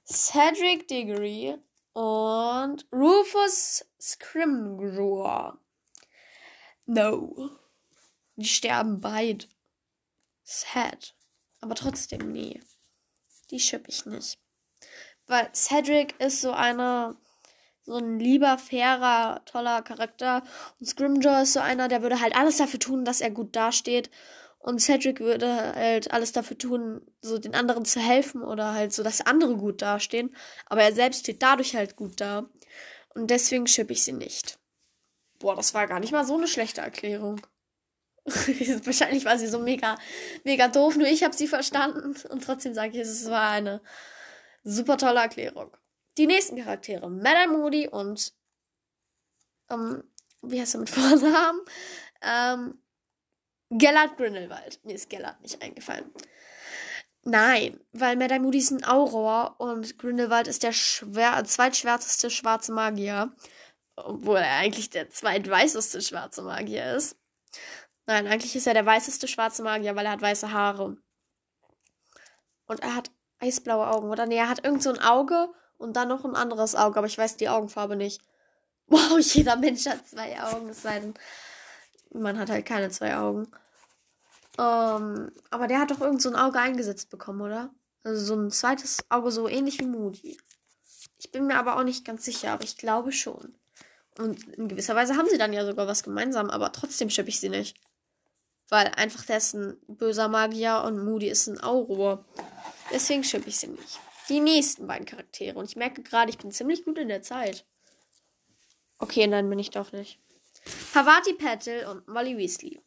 Cedric 0.06 0.88
Diggory 0.88 1.58
und 1.92 2.86
Rufus 2.90 3.84
Scrimgeour. 4.00 5.58
No. 6.86 7.50
Die 8.36 8.46
sterben 8.46 9.00
beide. 9.00 9.46
Sad. 10.42 11.14
Aber 11.60 11.74
trotzdem 11.74 12.32
nie. 12.32 12.60
Die 13.50 13.60
schippe 13.60 13.90
ich 13.90 14.06
nicht. 14.06 14.38
Weil 15.26 15.48
Cedric 15.54 16.18
ist 16.20 16.40
so 16.40 16.52
einer, 16.52 17.16
so 17.82 17.96
ein 17.96 18.18
lieber, 18.18 18.58
fairer, 18.58 19.44
toller 19.44 19.82
Charakter. 19.82 20.42
Und 20.78 20.86
Scrimgeour 20.86 21.42
ist 21.42 21.52
so 21.52 21.60
einer, 21.60 21.88
der 21.88 22.02
würde 22.02 22.20
halt 22.20 22.36
alles 22.36 22.56
dafür 22.56 22.80
tun, 22.80 23.04
dass 23.04 23.20
er 23.20 23.30
gut 23.30 23.54
dasteht. 23.56 24.10
Und 24.58 24.80
Cedric 24.80 25.20
würde 25.20 25.74
halt 25.74 26.10
alles 26.10 26.32
dafür 26.32 26.58
tun, 26.58 27.00
so 27.22 27.38
den 27.38 27.54
anderen 27.54 27.84
zu 27.84 28.00
helfen 28.00 28.42
oder 28.42 28.74
halt 28.74 28.92
so, 28.92 29.02
dass 29.02 29.20
andere 29.20 29.56
gut 29.56 29.82
dastehen. 29.82 30.34
Aber 30.66 30.82
er 30.82 30.92
selbst 30.92 31.20
steht 31.20 31.42
dadurch 31.42 31.76
halt 31.76 31.96
gut 31.96 32.20
da. 32.20 32.48
Und 33.14 33.30
deswegen 33.30 33.66
schippe 33.66 33.92
ich 33.92 34.02
sie 34.02 34.12
nicht. 34.12 34.58
Boah, 35.38 35.54
das 35.54 35.74
war 35.74 35.86
gar 35.86 36.00
nicht 36.00 36.12
mal 36.12 36.24
so 36.24 36.36
eine 36.36 36.48
schlechte 36.48 36.80
Erklärung. 36.80 37.40
Wahrscheinlich 38.84 39.24
war 39.24 39.38
sie 39.38 39.48
so 39.48 39.58
mega, 39.58 39.96
mega 40.44 40.68
doof, 40.68 40.96
nur 40.96 41.06
ich 41.06 41.24
habe 41.24 41.36
sie 41.36 41.48
verstanden. 41.48 42.14
Und 42.28 42.44
trotzdem 42.44 42.74
sage 42.74 42.92
ich, 42.92 42.98
es 42.98 43.28
war 43.30 43.50
eine 43.50 43.80
super 44.64 44.96
tolle 44.96 45.20
Erklärung. 45.20 45.76
Die 46.16 46.26
nächsten 46.26 46.56
Charaktere, 46.56 47.08
Madame 47.08 47.56
Moody 47.56 47.88
und, 47.88 48.32
ähm, 49.70 50.02
wie 50.42 50.60
heißt 50.60 50.74
er 50.74 50.80
mit 50.80 50.90
Vornamen? 50.90 51.60
Ähm, 52.22 52.82
Gellert 53.70 54.16
Grindelwald. 54.16 54.80
Mir 54.84 54.94
ist 54.94 55.10
Gellert 55.10 55.40
nicht 55.42 55.62
eingefallen. 55.62 56.10
Nein, 57.24 57.78
weil 57.92 58.16
Madame 58.16 58.40
Moody 58.40 58.58
ist 58.58 58.70
ein 58.70 58.84
Auror 58.84 59.56
und 59.58 59.98
Grindelwald 59.98 60.48
ist 60.48 60.62
der 60.62 60.72
schwer, 60.72 61.42
zweitschwärzeste 61.44 62.30
schwarze 62.30 62.72
Magier. 62.72 63.34
Obwohl 63.96 64.38
er 64.38 64.56
eigentlich 64.56 64.90
der 64.90 65.10
zweitweißeste 65.10 66.00
schwarze 66.00 66.42
Magier 66.42 66.94
ist. 66.94 67.16
Nein, 68.08 68.26
eigentlich 68.26 68.56
ist 68.56 68.66
er 68.66 68.72
der 68.72 68.86
weißeste 68.86 69.28
schwarze 69.28 69.62
Magier, 69.62 69.94
weil 69.94 70.06
er 70.06 70.12
hat 70.12 70.22
weiße 70.22 70.50
Haare. 70.50 70.96
Und 72.66 72.80
er 72.80 72.94
hat 72.94 73.10
eisblaue 73.38 73.86
Augen. 73.86 74.08
Oder 74.08 74.24
nee, 74.24 74.38
er 74.38 74.48
hat 74.48 74.64
irgend 74.64 74.82
so 74.82 74.88
ein 74.88 74.98
Auge 74.98 75.50
und 75.76 75.94
dann 75.94 76.08
noch 76.08 76.24
ein 76.24 76.34
anderes 76.34 76.74
Auge, 76.74 76.96
aber 76.96 77.06
ich 77.06 77.18
weiß 77.18 77.36
die 77.36 77.50
Augenfarbe 77.50 77.96
nicht. 77.96 78.22
Wow, 78.90 79.18
jeder 79.20 79.56
Mensch 79.56 79.84
hat 79.84 80.08
zwei 80.08 80.42
Augen, 80.42 80.70
es 80.70 80.80
sei 80.80 81.00
denn, 81.00 81.12
man 82.14 82.38
hat 82.38 82.48
halt 82.48 82.64
keine 82.64 82.88
zwei 82.88 83.18
Augen. 83.18 83.46
Ähm, 84.56 85.30
aber 85.50 85.66
der 85.66 85.80
hat 85.80 85.90
doch 85.90 86.00
irgend 86.00 86.22
so 86.22 86.30
ein 86.30 86.36
Auge 86.36 86.58
eingesetzt 86.58 87.10
bekommen, 87.10 87.42
oder? 87.42 87.68
Also 88.02 88.24
so 88.24 88.34
ein 88.34 88.50
zweites 88.50 89.04
Auge, 89.10 89.30
so 89.30 89.46
ähnlich 89.46 89.78
wie 89.78 89.84
Moody. 89.84 90.38
Ich 91.18 91.30
bin 91.30 91.46
mir 91.46 91.56
aber 91.56 91.76
auch 91.76 91.84
nicht 91.84 92.06
ganz 92.06 92.24
sicher, 92.24 92.52
aber 92.52 92.64
ich 92.64 92.78
glaube 92.78 93.12
schon. 93.12 93.54
Und 94.16 94.48
in 94.56 94.68
gewisser 94.68 94.96
Weise 94.96 95.18
haben 95.18 95.28
sie 95.28 95.36
dann 95.36 95.52
ja 95.52 95.66
sogar 95.66 95.86
was 95.86 96.02
gemeinsam, 96.02 96.48
aber 96.48 96.72
trotzdem 96.72 97.10
schippe 97.10 97.28
ich 97.28 97.40
sie 97.40 97.50
nicht. 97.50 97.78
Weil 98.68 98.88
einfach 98.96 99.24
der 99.24 99.38
ist 99.38 99.54
ein 99.54 99.78
böser 99.86 100.28
Magier 100.28 100.82
und 100.84 101.04
Moody 101.04 101.28
ist 101.28 101.46
ein 101.46 101.62
Auror. 101.62 102.24
Deswegen 102.92 103.24
schippe 103.24 103.48
ich 103.48 103.58
sie 103.58 103.68
nicht. 103.68 104.00
Die 104.28 104.40
nächsten 104.40 104.86
beiden 104.86 105.06
Charaktere. 105.06 105.58
Und 105.58 105.64
ich 105.64 105.76
merke 105.76 106.02
gerade, 106.02 106.30
ich 106.30 106.38
bin 106.38 106.50
ziemlich 106.50 106.84
gut 106.84 106.98
in 106.98 107.08
der 107.08 107.22
Zeit. 107.22 107.64
Okay, 108.98 109.26
nein, 109.26 109.48
bin 109.48 109.58
ich 109.58 109.70
doch 109.70 109.92
nicht. 109.92 110.18
Pavati 110.92 111.34
Patel 111.34 111.86
und 111.86 112.06
Molly 112.08 112.36
Weasley. 112.36 112.80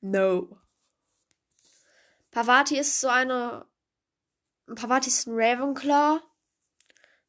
No. 0.00 0.58
Pavati 2.30 2.78
ist 2.78 3.00
so 3.00 3.08
eine. 3.08 3.66
Pavati 4.74 5.08
ist 5.08 5.26
ein 5.26 5.34
Ravenclaw. 5.34 6.20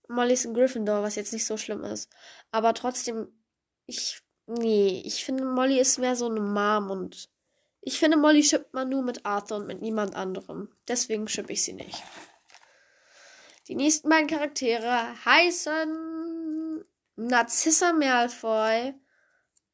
Molly 0.08 0.34
ist 0.34 0.46
ein 0.46 0.54
Gryffindor, 0.54 1.04
was 1.04 1.16
jetzt 1.16 1.34
nicht 1.34 1.46
so 1.46 1.58
schlimm 1.58 1.84
ist. 1.84 2.10
Aber 2.52 2.74
trotzdem, 2.74 3.28
ich. 3.86 4.22
Nee, 4.48 5.02
ich 5.04 5.26
finde, 5.26 5.44
Molly 5.44 5.80
ist 5.80 5.98
mehr 5.98 6.16
so 6.16 6.30
eine 6.30 6.40
Mom 6.40 6.92
und. 6.92 7.30
Ich 7.88 8.00
finde, 8.00 8.18
Molly 8.18 8.44
schippt 8.44 8.74
man 8.74 8.90
nur 8.90 9.04
mit 9.04 9.28
Arthur 9.28 9.58
und 9.58 9.68
mit 9.68 9.80
niemand 9.80 10.16
anderem. 10.16 10.70
Deswegen 10.88 11.28
schippe 11.28 11.54
ich 11.54 11.64
sie 11.64 11.74
nicht. 11.74 12.02
Die 13.68 13.76
nächsten 13.76 14.10
beiden 14.10 14.28
Charaktere 14.28 15.14
heißen 15.24 16.84
Narcissa 17.16 17.94
Malfoy 17.94 18.96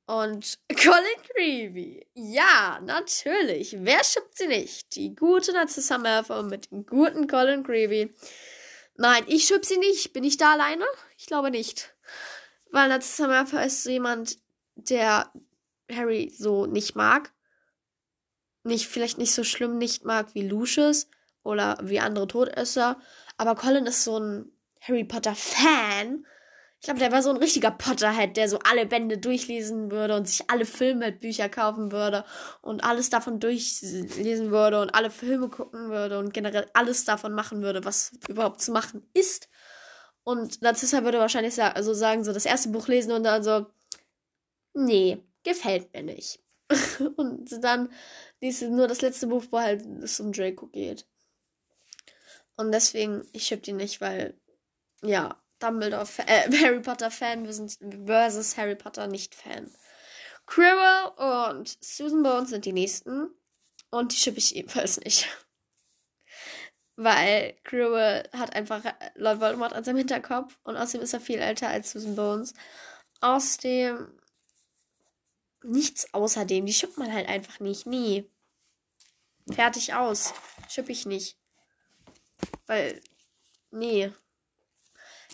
und 0.08 0.60
Colin 0.84 1.22
Creevy. 1.30 2.06
Ja, 2.14 2.82
natürlich. 2.84 3.78
Wer 3.80 4.04
schippt 4.04 4.38
sie 4.38 4.48
nicht? 4.48 4.94
Die 4.98 5.16
gute 5.16 5.54
Narcissa 5.54 5.98
Malfoy 5.98 6.44
mit 6.44 6.70
dem 6.70 6.86
guten 6.86 7.28
Colin 7.28 7.64
Creevy. 7.64 8.14
Nein, 8.98 9.24
ich 9.28 9.46
schipp 9.46 9.64
sie 9.64 9.78
nicht. 9.78 10.12
Bin 10.12 10.26
ich 10.26 10.36
da 10.36 10.52
alleine? 10.52 10.86
Ich 11.18 11.28
glaube 11.28 11.50
nicht. 11.50 11.96
Weil 12.72 12.90
Narcissa 12.90 13.28
Malfoy 13.28 13.66
ist 13.66 13.84
so 13.84 13.90
jemand, 13.90 14.38
der 14.76 15.32
Harry 15.90 16.30
so 16.38 16.66
nicht 16.66 16.96
mag. 16.96 17.32
Nicht, 18.64 18.88
vielleicht 18.88 19.18
nicht 19.18 19.34
so 19.34 19.44
schlimm 19.44 19.78
nicht 19.78 20.06
mag 20.06 20.34
wie 20.34 20.48
Lucius 20.48 21.10
oder 21.44 21.78
wie 21.82 22.00
andere 22.00 22.28
Todesser. 22.28 23.00
Aber 23.38 23.56
Colin 23.56 23.86
ist 23.88 24.04
so 24.04 24.20
ein 24.20 24.52
Harry 24.82 25.04
Potter 25.04 25.36
Fan 25.36 26.26
ich 26.82 26.86
glaube, 26.86 27.00
der 27.00 27.12
war 27.12 27.22
so 27.22 27.30
ein 27.30 27.38
richtiger 27.38 27.70
Potterhead, 27.70 28.36
der 28.36 28.50
so 28.50 28.58
alle 28.68 28.88
Bände 28.88 29.20
durchlesen 29.20 29.92
würde 29.92 30.16
und 30.16 30.28
sich 30.28 30.50
alle 30.50 30.66
Filmbücher 30.66 31.48
kaufen 31.48 31.92
würde 31.92 32.26
und 32.64 32.84
alles 32.84 33.12
davon 33.12 33.40
durchlesen 33.40 34.50
würde 34.50 34.82
und 34.82 34.90
alle 34.96 35.12
Filme 35.12 35.48
gucken 35.50 35.92
würde 35.92 36.18
und 36.18 36.34
generell 36.34 36.66
alles 36.74 37.06
davon 37.06 37.34
machen 37.34 37.62
würde, 37.62 37.86
was 37.86 38.14
überhaupt 38.28 38.62
zu 38.62 38.72
machen 38.72 39.08
ist. 39.14 39.48
Und 40.24 40.64
Narzissa 40.64 41.04
würde 41.04 41.20
wahrscheinlich 41.20 41.54
sa 41.54 41.68
also 41.68 41.94
sagen, 41.94 42.24
so 42.24 42.34
das 42.34 42.48
erste 42.48 42.70
Buch 42.70 42.88
lesen 42.88 43.12
und 43.12 43.26
dann 43.26 43.44
so, 43.44 43.68
nee, 44.74 45.24
gefällt 45.44 45.94
mir 45.94 46.02
nicht. 46.02 46.40
und 47.16 47.64
dann 47.64 47.90
liest 48.42 48.64
nur 48.64 48.88
das 48.88 49.02
letzte 49.02 49.28
Buch, 49.28 49.46
wo 49.52 49.60
halt 49.60 49.86
es 50.04 50.20
um 50.20 50.32
Draco 50.32 50.68
geht. 50.68 51.08
Und 52.58 52.72
deswegen, 52.72 53.28
ich 53.32 53.46
schipp 53.46 53.64
die 53.64 53.74
nicht, 53.74 54.02
weil, 54.02 54.40
ja, 55.02 55.42
Dumbledore, 55.60 56.08
äh, 56.28 56.52
Harry 56.62 56.82
Potter 56.82 57.12
Fan 57.12 57.46
versus 58.06 58.58
Harry 58.58 58.76
Potter 58.76 59.08
nicht 59.08 59.36
Fan. 59.36 59.72
Quirrell 60.46 61.54
und 61.54 61.78
Susan 61.82 62.24
Bones 62.24 62.50
sind 62.50 62.66
die 62.66 62.74
nächsten. 62.74 63.30
Und 63.90 64.14
die 64.14 64.18
schippe 64.18 64.40
ich 64.40 64.56
ebenfalls 64.56 65.00
nicht. 65.00 65.28
Weil 66.96 67.54
Quirrell 67.64 68.30
hat 68.34 68.56
einfach 68.56 68.84
Lord 69.16 69.40
Voldemort 69.40 69.74
an 69.74 69.84
seinem 69.84 69.98
Hinterkopf 69.98 70.58
und 70.64 70.78
außerdem 70.78 71.02
ist 71.04 71.14
er 71.14 71.22
viel 71.22 71.40
älter 71.40 71.70
als 71.70 71.92
Susan 71.92 72.16
Bones. 72.16 72.54
Außerdem 73.22 74.21
nichts 75.64 76.14
außerdem. 76.14 76.66
Die 76.66 76.74
schippt 76.74 76.98
man 76.98 77.14
halt 77.14 77.28
einfach 77.28 77.60
nicht. 77.60 77.86
Nie. 77.86 78.30
Fertig 79.52 79.94
aus. 79.94 80.34
Schippe 80.70 80.92
ich 80.92 81.06
nicht. 81.06 81.38
Weil, 82.68 83.02
nee. 83.72 84.12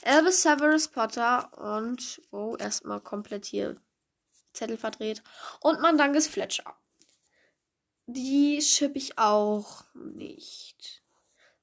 Albus 0.04 0.42
Severus 0.42 0.88
Potter 0.88 1.52
und, 1.58 2.22
oh, 2.32 2.56
erstmal 2.58 3.02
komplett 3.02 3.46
hier 3.46 3.80
Zettel 4.54 4.78
verdreht. 4.78 5.24
Und 5.62 5.82
Mandanges 5.82 6.28
Fletcher. 6.28 6.76
Die 8.06 8.62
schippe 8.62 8.98
ich 8.98 9.18
auch 9.18 9.84
nicht. 9.94 11.04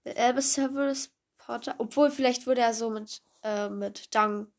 Albus 0.04 0.54
Severus 0.54 1.11
Potter, 1.38 1.75
obwohl 1.78 2.11
vielleicht 2.11 2.47
würde 2.47 2.61
er 2.61 2.75
so 2.75 2.90
mit, 2.90 3.23
äh, 3.42 3.68
mit 3.68 4.14
Dang, 4.14 4.52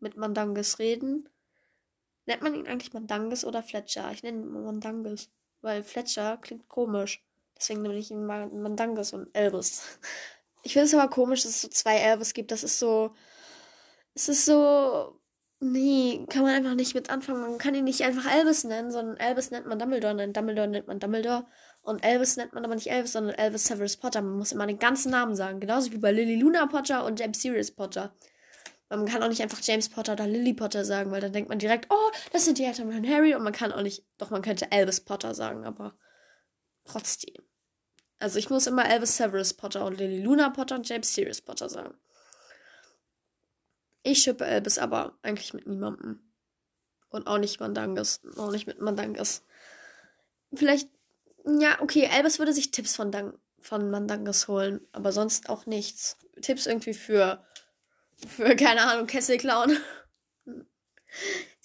mit 0.00 0.16
Mandanges 0.16 0.78
reden. 0.78 1.28
Nennt 2.26 2.42
man 2.42 2.54
ihn 2.54 2.66
eigentlich 2.66 2.92
Mandanges 2.92 3.44
oder 3.44 3.62
Fletcher? 3.62 4.10
Ich 4.12 4.22
nenne 4.22 4.38
ihn 4.38 4.64
Mandanges, 4.64 5.30
weil 5.60 5.82
Fletcher 5.82 6.38
klingt 6.38 6.68
komisch. 6.68 7.22
Deswegen 7.56 7.82
nehme 7.82 7.96
ich 7.96 8.10
ihn 8.10 8.24
Mandangas 8.26 9.12
und 9.12 9.28
Elvis. 9.34 9.98
Ich 10.62 10.72
finde 10.72 10.86
es 10.86 10.94
aber 10.94 11.08
komisch, 11.08 11.42
dass 11.42 11.50
es 11.52 11.62
so 11.62 11.68
zwei 11.68 11.96
Elvis 11.96 12.32
gibt. 12.32 12.50
Das 12.50 12.64
ist 12.64 12.78
so. 12.78 13.14
Es 14.14 14.28
ist 14.28 14.46
so. 14.46 15.20
Nee, 15.60 16.26
kann 16.28 16.42
man 16.42 16.54
einfach 16.54 16.74
nicht 16.74 16.94
mit 16.94 17.10
anfangen. 17.10 17.40
Man 17.40 17.58
kann 17.58 17.74
ihn 17.74 17.84
nicht 17.84 18.02
einfach 18.02 18.30
Elvis 18.34 18.64
nennen, 18.64 18.90
sondern 18.90 19.16
Elvis 19.16 19.50
nennt 19.50 19.66
man 19.66 19.78
Dumbledore, 19.78 20.24
und 20.24 20.36
Dumbledore 20.36 20.68
nennt 20.68 20.88
man 20.88 21.00
Dumbledore. 21.00 21.46
Und 21.82 22.02
Elvis 22.02 22.36
nennt 22.36 22.54
man 22.54 22.64
aber 22.64 22.74
nicht 22.74 22.90
Elvis, 22.90 23.12
sondern 23.12 23.34
Elvis 23.34 23.64
Severus 23.64 23.96
Potter. 23.96 24.22
Man 24.22 24.38
muss 24.38 24.52
immer 24.52 24.66
den 24.66 24.78
ganzen 24.78 25.10
Namen 25.10 25.36
sagen. 25.36 25.60
Genauso 25.60 25.92
wie 25.92 25.98
bei 25.98 26.12
Lily 26.12 26.36
Luna 26.36 26.66
Potter 26.66 27.04
und 27.04 27.20
James 27.20 27.40
Sirius 27.40 27.70
Potter. 27.70 28.14
Man 28.88 29.06
kann 29.06 29.22
auch 29.22 29.28
nicht 29.28 29.42
einfach 29.42 29.60
James 29.62 29.88
Potter 29.88 30.12
oder 30.12 30.26
Lily 30.26 30.54
Potter 30.54 30.84
sagen, 30.84 31.10
weil 31.10 31.20
dann 31.20 31.32
denkt 31.32 31.48
man 31.48 31.58
direkt, 31.58 31.86
oh, 31.90 32.10
das 32.32 32.44
sind 32.44 32.58
die 32.58 32.64
Eltern 32.64 32.92
von 32.92 33.08
Harry. 33.08 33.34
Und 33.34 33.42
man 33.42 33.52
kann 33.52 33.72
auch 33.72 33.82
nicht, 33.82 34.04
doch 34.18 34.30
man 34.30 34.42
könnte 34.42 34.70
Elvis 34.70 35.00
Potter 35.00 35.34
sagen, 35.34 35.64
aber 35.64 35.96
trotzdem. 36.84 37.42
Also 38.18 38.38
ich 38.38 38.50
muss 38.50 38.66
immer 38.66 38.88
Elvis 38.88 39.16
Severus 39.16 39.54
Potter 39.54 39.84
und 39.84 39.98
Lily 39.98 40.20
Luna 40.22 40.50
Potter 40.50 40.76
und 40.76 40.88
James 40.88 41.12
Sirius 41.12 41.40
Potter 41.40 41.68
sagen. 41.68 41.94
Ich 44.02 44.22
schippe 44.22 44.44
Elvis 44.44 44.78
aber 44.78 45.18
eigentlich 45.22 45.54
mit 45.54 45.66
niemandem. 45.66 46.20
Und 47.08 47.26
auch 47.26 47.38
nicht 47.38 47.60
Mandangas. 47.60 48.20
Auch 48.36 48.50
nicht 48.50 48.66
mit 48.66 48.80
Mandangas. 48.80 49.42
Vielleicht, 50.52 50.90
ja, 51.46 51.80
okay, 51.80 52.08
Elvis 52.12 52.38
würde 52.38 52.52
sich 52.52 52.70
Tipps 52.70 52.96
von, 52.96 53.10
Dan 53.10 53.38
von 53.60 53.90
Mandangas 53.90 54.46
holen, 54.46 54.86
aber 54.92 55.10
sonst 55.10 55.48
auch 55.48 55.66
nichts. 55.66 56.18
Tipps 56.42 56.66
irgendwie 56.66 56.92
für 56.92 57.44
für, 58.28 58.56
keine 58.56 58.82
Ahnung, 58.82 59.06
Kesselclown. 59.06 59.76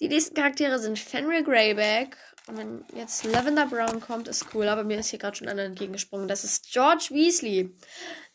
Die 0.00 0.08
nächsten 0.08 0.34
Charaktere 0.34 0.78
sind 0.78 0.98
Fenrir 0.98 1.42
Greyback. 1.42 2.16
Und 2.46 2.56
wenn 2.56 2.84
jetzt 2.94 3.24
Lavender 3.24 3.66
Brown 3.66 4.00
kommt, 4.00 4.26
ist 4.26 4.46
cool, 4.54 4.68
aber 4.68 4.82
mir 4.82 4.98
ist 4.98 5.10
hier 5.10 5.18
gerade 5.18 5.36
schon 5.36 5.48
einer 5.48 5.62
entgegengesprungen. 5.62 6.26
Das 6.26 6.42
ist 6.44 6.70
George 6.70 7.08
Weasley. 7.10 7.76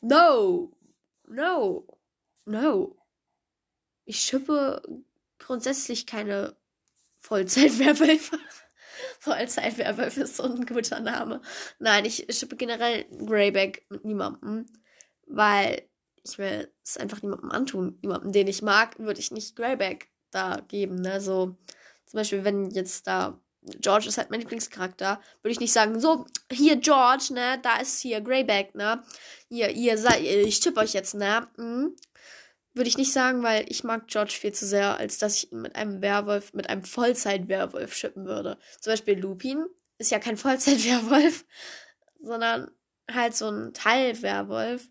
No. 0.01 0.71
No. 1.27 1.87
No. 2.45 2.95
Ich 4.05 4.21
schippe 4.21 4.81
grundsätzlich 5.39 6.05
keine 6.05 6.55
Vollzeitwerwölfe. 7.17 8.37
Vollzeitwerwölfe 9.19 10.21
ist 10.21 10.37
so 10.37 10.43
ein 10.43 10.65
guter 10.65 10.99
Name. 10.99 11.41
Nein, 11.79 12.05
ich 12.05 12.27
schippe 12.29 12.55
generell 12.55 13.05
Greyback 13.25 13.85
mit 13.89 14.05
niemandem, 14.05 14.67
weil 15.25 15.89
ich 16.25 16.37
will 16.37 16.71
es 16.83 16.97
einfach 16.97 17.21
niemandem 17.21 17.51
antun. 17.51 17.99
Niemandem, 18.01 18.31
den 18.31 18.47
ich 18.47 18.61
mag, 18.61 18.97
würde 18.99 19.19
ich 19.19 19.31
nicht 19.31 19.55
Greyback 19.55 20.09
da 20.31 20.61
geben. 20.67 20.95
Ne? 20.95 21.21
So, 21.21 21.55
zum 22.05 22.17
Beispiel, 22.17 22.43
wenn 22.43 22.71
jetzt 22.71 23.07
da 23.07 23.39
George 23.81 24.07
ist 24.07 24.17
halt 24.17 24.29
mein 24.29 24.41
Lieblingscharakter, 24.41 25.19
würde 25.41 25.51
ich 25.51 25.59
nicht 25.59 25.73
sagen, 25.73 25.99
so, 25.99 26.27
hier 26.51 26.75
George, 26.75 27.33
ne, 27.33 27.59
da 27.63 27.77
ist 27.77 27.99
hier 27.99 28.21
Greyback, 28.21 28.75
ne, 28.75 29.03
ihr, 29.49 29.71
ihr 29.71 29.97
seid, 29.97 30.21
ich 30.21 30.59
tippe 30.59 30.81
euch 30.81 30.93
jetzt, 30.93 31.15
ne, 31.15 31.47
mhm. 31.57 31.95
würde 32.75 32.87
ich 32.87 32.97
nicht 32.97 33.11
sagen, 33.11 33.41
weil 33.41 33.65
ich 33.67 33.83
mag 33.83 34.07
George 34.07 34.33
viel 34.39 34.53
zu 34.53 34.67
sehr, 34.67 34.99
als 34.99 35.17
dass 35.17 35.37
ich 35.37 35.51
ihn 35.51 35.63
mit 35.63 35.75
einem 35.75 36.03
Werwolf, 36.03 36.53
mit 36.53 36.69
einem 36.69 36.83
Vollzeit-Werwolf 36.83 37.95
schippen 37.95 38.25
würde. 38.25 38.59
Zum 38.79 38.93
Beispiel 38.93 39.17
Lupin 39.19 39.65
ist 39.97 40.11
ja 40.11 40.19
kein 40.19 40.37
Vollzeit-Werwolf, 40.37 41.43
sondern 42.21 42.69
halt 43.11 43.35
so 43.35 43.49
ein 43.49 43.73
Teil-Werwolf 43.73 44.89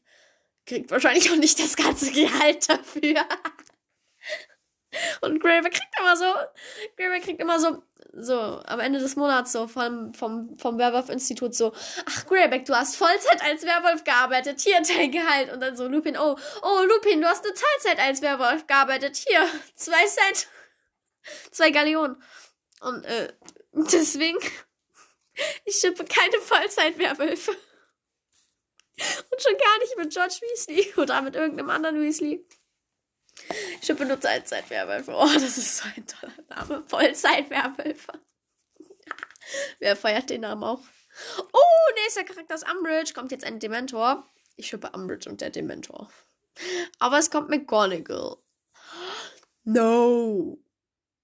kriegt 0.66 0.90
wahrscheinlich 0.90 1.30
auch 1.30 1.36
nicht 1.36 1.58
das 1.58 1.76
ganze 1.76 2.10
Gehalt 2.12 2.68
dafür. 2.68 3.26
Und 5.20 5.40
Graver 5.40 5.70
kriegt 5.70 5.98
immer 5.98 6.16
so, 6.16 6.32
Graver 6.96 7.20
kriegt 7.20 7.40
immer 7.40 7.58
so, 7.58 7.82
so, 8.12 8.60
am 8.66 8.80
Ende 8.80 9.00
des 9.00 9.16
Monats 9.16 9.52
so 9.52 9.66
vom, 9.66 10.14
vom, 10.14 10.56
vom 10.58 10.78
Werwolf-Institut 10.78 11.54
so, 11.54 11.72
ach 12.06 12.26
Greyback, 12.26 12.64
du 12.64 12.74
hast 12.74 12.96
Vollzeit 12.96 13.42
als 13.42 13.64
Werwolf 13.64 14.04
gearbeitet, 14.04 14.60
hier 14.60 14.80
dein 14.82 15.10
Gehalt. 15.10 15.52
Und 15.52 15.60
dann 15.60 15.76
so 15.76 15.88
Lupin, 15.88 16.16
oh, 16.16 16.36
oh 16.62 16.82
Lupin, 16.84 17.20
du 17.20 17.26
hast 17.26 17.44
eine 17.44 17.54
Teilzeit 17.54 17.98
als 17.98 18.22
Werwolf 18.22 18.66
gearbeitet, 18.66 19.16
hier, 19.16 19.48
zwei 19.74 20.06
Cent, 20.06 20.48
zwei 21.50 21.70
Gallionen. 21.70 22.22
Und 22.80 23.04
äh, 23.04 23.32
deswegen, 23.72 24.38
ich 25.64 25.76
schippe 25.76 26.04
keine 26.04 26.40
Vollzeit-Werwölfe. 26.40 27.56
Und 28.98 29.42
schon 29.42 29.56
gar 29.56 29.78
nicht 29.78 29.96
mit 29.96 30.12
George 30.12 30.38
Weasley 30.40 30.94
oder 31.00 31.22
mit 31.22 31.34
irgendeinem 31.34 31.70
anderen 31.70 32.00
Weasley. 32.00 32.44
Ich 33.82 33.90
habe 33.90 34.04
benutzt 34.04 34.26
als 34.26 34.48
Zeitwerwölfe. 34.48 35.12
Oh, 35.12 35.28
das 35.34 35.58
ist 35.58 35.78
so 35.78 35.84
ein 35.94 36.06
toller 36.06 36.32
Name. 36.48 36.84
Vollzeitwerwölfe. 36.86 38.12
Wer 39.80 39.96
feiert 39.96 40.30
den 40.30 40.42
Namen 40.42 40.62
auch? 40.62 40.80
Oh, 41.52 41.92
nächster 42.02 42.24
Charakter 42.24 42.54
ist 42.54 42.70
Umbridge. 42.70 43.12
Kommt 43.12 43.32
jetzt 43.32 43.44
ein 43.44 43.58
Dementor. 43.58 44.26
Ich 44.56 44.68
schippe 44.68 44.90
Umbridge 44.90 45.28
und 45.28 45.40
der 45.40 45.50
Dementor. 45.50 46.10
Aber 46.98 47.18
es 47.18 47.30
kommt 47.30 47.50
McGonagall. 47.50 48.36
No. 49.66 50.58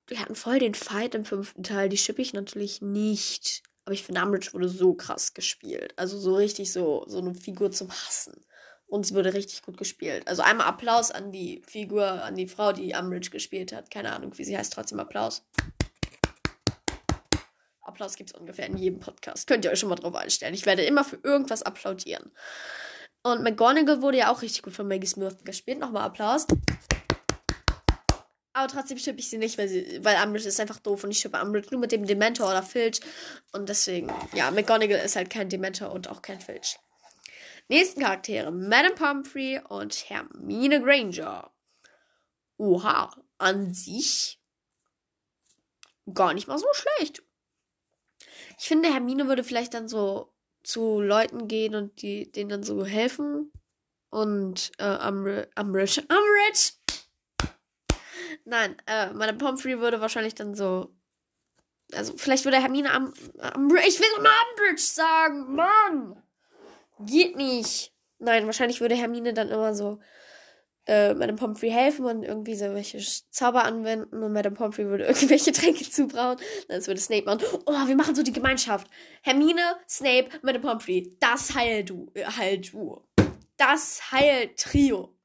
Die 0.08 0.18
hatten 0.18 0.34
voll 0.34 0.58
den 0.58 0.74
Fight 0.74 1.14
im 1.14 1.26
fünften 1.26 1.62
Teil. 1.62 1.90
Die 1.90 1.98
schippe 1.98 2.22
ich 2.22 2.32
natürlich 2.32 2.80
nicht. 2.80 3.62
Aber 3.84 3.94
ich 3.94 4.02
finde, 4.04 4.22
Umbridge 4.22 4.52
wurde 4.52 4.68
so 4.68 4.94
krass 4.94 5.34
gespielt. 5.34 5.94
Also 5.96 6.18
so 6.18 6.34
richtig 6.34 6.72
so, 6.72 7.04
so 7.06 7.18
eine 7.18 7.34
Figur 7.34 7.70
zum 7.70 7.90
Hassen. 7.90 8.44
Und 8.86 9.06
es 9.06 9.14
wurde 9.14 9.34
richtig 9.34 9.62
gut 9.62 9.76
gespielt. 9.76 10.26
Also 10.26 10.42
einmal 10.42 10.66
Applaus 10.66 11.10
an 11.10 11.30
die 11.30 11.62
Figur, 11.66 12.24
an 12.24 12.34
die 12.34 12.48
Frau, 12.48 12.72
die 12.72 12.94
Umbridge 12.94 13.30
gespielt 13.30 13.72
hat. 13.72 13.90
Keine 13.90 14.12
Ahnung, 14.12 14.36
wie 14.36 14.44
sie 14.44 14.56
heißt, 14.56 14.72
trotzdem 14.72 15.00
Applaus. 15.00 15.44
Applaus 17.82 18.16
gibt 18.16 18.30
es 18.30 18.36
ungefähr 18.38 18.66
in 18.66 18.76
jedem 18.76 19.00
Podcast. 19.00 19.46
Könnt 19.46 19.64
ihr 19.64 19.70
euch 19.70 19.78
schon 19.78 19.88
mal 19.88 19.96
drauf 19.96 20.14
einstellen. 20.14 20.54
Ich 20.54 20.66
werde 20.66 20.82
immer 20.82 21.04
für 21.04 21.18
irgendwas 21.22 21.62
applaudieren. 21.62 22.32
Und 23.22 23.42
McGonagall 23.42 24.02
wurde 24.02 24.18
ja 24.18 24.32
auch 24.32 24.42
richtig 24.42 24.62
gut 24.62 24.72
von 24.72 24.88
Maggie 24.88 25.06
Smith 25.06 25.36
gespielt. 25.44 25.78
Nochmal 25.78 26.04
Applaus. 26.04 26.46
Aber 28.52 28.66
trotzdem 28.68 28.98
schippe 28.98 29.20
ich 29.20 29.30
sie 29.30 29.38
nicht, 29.38 29.58
weil, 29.58 29.68
sie, 29.68 30.04
weil 30.04 30.22
Umbridge 30.24 30.48
ist 30.48 30.58
einfach 30.58 30.80
doof 30.80 31.04
und 31.04 31.12
ich 31.12 31.20
schippe 31.20 31.40
Umbridge 31.40 31.68
nur 31.70 31.80
mit 31.80 31.92
dem 31.92 32.04
Dementor 32.04 32.48
oder 32.48 32.62
Filch. 32.62 33.00
Und 33.52 33.68
deswegen, 33.68 34.12
ja, 34.34 34.50
McGonagall 34.50 35.04
ist 35.04 35.16
halt 35.16 35.30
kein 35.30 35.48
Dementor 35.48 35.92
und 35.92 36.08
auch 36.08 36.20
kein 36.20 36.40
Filch. 36.40 36.78
Nächsten 37.68 38.00
Charaktere: 38.00 38.50
Madame 38.50 38.96
Pomfrey 38.96 39.60
und 39.68 40.10
Hermine 40.10 40.82
Granger. 40.82 41.52
Oha, 42.56 43.14
an 43.38 43.72
sich 43.72 44.40
gar 46.12 46.34
nicht 46.34 46.48
mal 46.48 46.58
so 46.58 46.66
schlecht. 46.72 47.22
Ich 48.58 48.66
finde, 48.66 48.92
Hermine 48.92 49.28
würde 49.28 49.44
vielleicht 49.44 49.74
dann 49.74 49.88
so 49.88 50.34
zu 50.62 51.00
Leuten 51.00 51.48
gehen 51.48 51.74
und 51.74 52.02
die 52.02 52.30
denen 52.30 52.50
dann 52.50 52.62
so 52.64 52.84
helfen. 52.84 53.52
Und 54.10 54.72
äh, 54.78 55.08
Umbridge, 55.08 55.48
Umbridge, 55.56 56.00
Umbridge 56.02 56.72
Nein, 58.50 58.74
äh, 58.86 59.12
meine 59.12 59.34
Pomfrey 59.34 59.78
würde 59.78 60.00
wahrscheinlich 60.00 60.34
dann 60.34 60.56
so. 60.56 60.92
Also, 61.92 62.16
vielleicht 62.16 62.44
würde 62.44 62.60
Hermine 62.60 62.92
am. 62.92 63.12
am 63.38 63.68
ich 63.76 64.00
will 64.00 64.08
Umbridge 64.16 64.82
sagen, 64.82 65.54
Mann! 65.54 66.20
Geht 66.98 67.36
nicht. 67.36 67.94
Nein, 68.18 68.46
wahrscheinlich 68.46 68.80
würde 68.80 68.96
Hermine 68.96 69.32
dann 69.34 69.50
immer 69.50 69.72
so 69.72 70.00
äh, 70.86 71.14
Madame 71.14 71.38
Pomfrey 71.38 71.70
helfen 71.70 72.06
und 72.06 72.24
irgendwie 72.24 72.56
so 72.56 72.74
welche 72.74 72.98
Zauber 73.30 73.64
anwenden 73.64 74.20
und 74.20 74.32
Madame 74.32 74.56
Pomfrey 74.56 74.86
würde 74.86 75.04
irgendwelche 75.08 75.52
Tränke 75.52 75.88
zubrauen. 75.88 76.36
Dann 76.66 76.84
würde 76.88 77.00
Snape 77.00 77.26
machen. 77.26 77.42
Oh, 77.66 77.86
wir 77.86 77.94
machen 77.94 78.16
so 78.16 78.24
die 78.24 78.32
Gemeinschaft. 78.32 78.88
Hermine, 79.22 79.76
Snape, 79.88 80.28
Madame 80.42 80.64
Pomfrey. 80.66 81.16
Das 81.20 81.54
heilt 81.54 81.90
du. 81.90 82.12
Heilt 82.36 82.72
du. 82.72 83.00
Das 83.56 84.10
heilt 84.10 84.58
Trio 84.58 85.19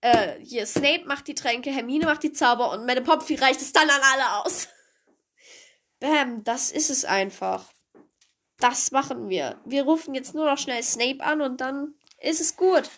äh, 0.00 0.38
hier, 0.40 0.66
Snape 0.66 1.04
macht 1.06 1.28
die 1.28 1.34
Tränke, 1.34 1.70
Hermine 1.70 2.06
macht 2.06 2.22
die 2.22 2.32
Zauber 2.32 2.72
und 2.72 2.86
Madame 2.86 3.06
Pomfrey 3.06 3.36
reicht 3.36 3.60
es 3.60 3.72
dann 3.72 3.88
an 3.90 4.00
alle 4.02 4.44
aus. 4.44 4.68
Bam, 6.00 6.42
das 6.44 6.70
ist 6.70 6.90
es 6.90 7.04
einfach. 7.04 7.72
Das 8.58 8.90
machen 8.90 9.28
wir. 9.28 9.60
Wir 9.64 9.84
rufen 9.84 10.14
jetzt 10.14 10.34
nur 10.34 10.46
noch 10.46 10.58
schnell 10.58 10.82
Snape 10.82 11.22
an 11.22 11.40
und 11.40 11.60
dann 11.60 11.94
ist 12.20 12.40
es 12.40 12.56
gut. 12.56 12.90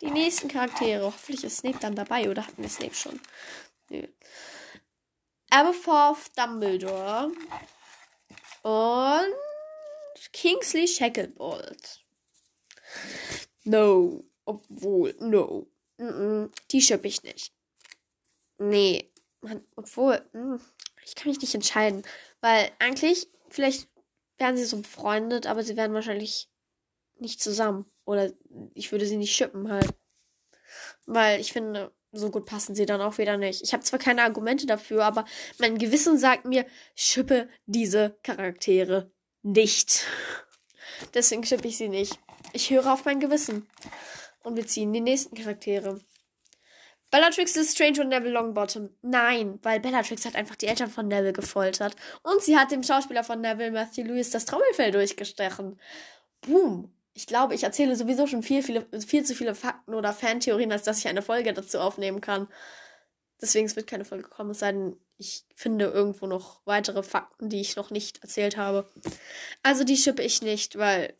Die 0.00 0.10
nächsten 0.10 0.48
Charaktere. 0.48 1.04
Hoffentlich 1.04 1.44
ist 1.44 1.58
Snape 1.58 1.78
dann 1.80 1.94
dabei, 1.94 2.28
oder 2.28 2.46
hatten 2.46 2.62
wir 2.62 2.68
Snape 2.68 2.94
schon? 2.94 3.20
Nö. 3.88 4.06
Aberforth 5.50 6.36
Dumbledore 6.36 7.30
und 8.62 10.32
Kingsley 10.32 10.88
Shacklebolt. 10.88 12.04
No. 13.64 14.24
Obwohl, 14.44 15.14
no. 15.20 15.68
Die 15.98 16.80
schippe 16.80 17.08
ich 17.08 17.22
nicht. 17.22 17.52
Nee. 18.58 19.10
Man, 19.40 19.62
obwohl, 19.76 20.24
mm, 20.32 20.56
ich 21.04 21.14
kann 21.14 21.28
mich 21.28 21.40
nicht 21.40 21.54
entscheiden. 21.54 22.02
Weil 22.40 22.70
eigentlich, 22.78 23.28
vielleicht 23.48 23.88
wären 24.38 24.56
sie 24.56 24.64
so 24.64 24.78
befreundet, 24.78 25.46
aber 25.46 25.62
sie 25.62 25.76
wären 25.76 25.92
wahrscheinlich 25.92 26.48
nicht 27.18 27.42
zusammen. 27.42 27.86
Oder 28.04 28.32
ich 28.74 28.90
würde 28.90 29.06
sie 29.06 29.16
nicht 29.16 29.34
schippen 29.34 29.70
halt. 29.70 29.88
Weil 31.06 31.40
ich 31.40 31.52
finde, 31.52 31.92
so 32.12 32.30
gut 32.30 32.46
passen 32.46 32.74
sie 32.74 32.86
dann 32.86 33.00
auch 33.00 33.18
wieder 33.18 33.36
nicht. 33.36 33.62
Ich 33.62 33.72
habe 33.72 33.82
zwar 33.82 33.98
keine 33.98 34.22
Argumente 34.22 34.66
dafür, 34.66 35.04
aber 35.04 35.24
mein 35.58 35.78
Gewissen 35.78 36.18
sagt 36.18 36.44
mir, 36.44 36.66
schippe 36.94 37.48
diese 37.66 38.18
Charaktere 38.22 39.10
nicht. 39.42 40.06
Deswegen 41.14 41.44
schippe 41.44 41.68
ich 41.68 41.76
sie 41.76 41.88
nicht. 41.88 42.18
Ich 42.52 42.70
höre 42.70 42.92
auf 42.92 43.04
mein 43.04 43.20
Gewissen. 43.20 43.68
Und 44.44 44.56
wir 44.56 44.66
ziehen 44.66 44.92
die 44.92 45.00
nächsten 45.00 45.34
Charaktere. 45.36 46.00
Bellatrix 47.10 47.56
ist 47.56 47.74
Strange 47.74 48.00
und 48.02 48.08
Neville 48.08 48.32
Longbottom. 48.32 48.90
Nein, 49.02 49.58
weil 49.62 49.80
Bellatrix 49.80 50.24
hat 50.24 50.34
einfach 50.34 50.56
die 50.56 50.66
Eltern 50.66 50.90
von 50.90 51.08
Neville 51.08 51.32
gefoltert. 51.32 51.96
Und 52.22 52.42
sie 52.42 52.56
hat 52.56 52.70
dem 52.70 52.82
Schauspieler 52.82 53.24
von 53.24 53.40
Neville, 53.40 53.70
Matthew 53.70 54.02
Lewis, 54.02 54.30
das 54.30 54.44
Trommelfell 54.44 54.90
durchgestechen. 54.90 55.80
Boom. 56.40 56.92
Ich 57.14 57.26
glaube, 57.26 57.54
ich 57.54 57.62
erzähle 57.62 57.94
sowieso 57.94 58.26
schon 58.26 58.42
viel, 58.42 58.62
viele, 58.62 58.86
viel 59.06 59.24
zu 59.24 59.34
viele 59.34 59.54
Fakten 59.54 59.94
oder 59.94 60.12
Fantheorien, 60.12 60.72
als 60.72 60.82
dass 60.82 60.98
ich 60.98 61.08
eine 61.08 61.22
Folge 61.22 61.54
dazu 61.54 61.78
aufnehmen 61.78 62.20
kann. 62.20 62.48
Deswegen 63.40 63.66
es 63.66 63.76
wird 63.76 63.86
keine 63.86 64.04
Folge 64.04 64.28
kommen, 64.28 64.50
es 64.50 64.58
sei 64.58 64.72
denn, 64.72 64.96
ich 65.16 65.44
finde 65.54 65.86
irgendwo 65.86 66.26
noch 66.26 66.62
weitere 66.64 67.04
Fakten, 67.04 67.48
die 67.48 67.60
ich 67.60 67.76
noch 67.76 67.90
nicht 67.90 68.22
erzählt 68.22 68.56
habe. 68.56 68.90
Also 69.62 69.84
die 69.84 69.96
schippe 69.96 70.22
ich 70.22 70.42
nicht, 70.42 70.76
weil. 70.76 71.14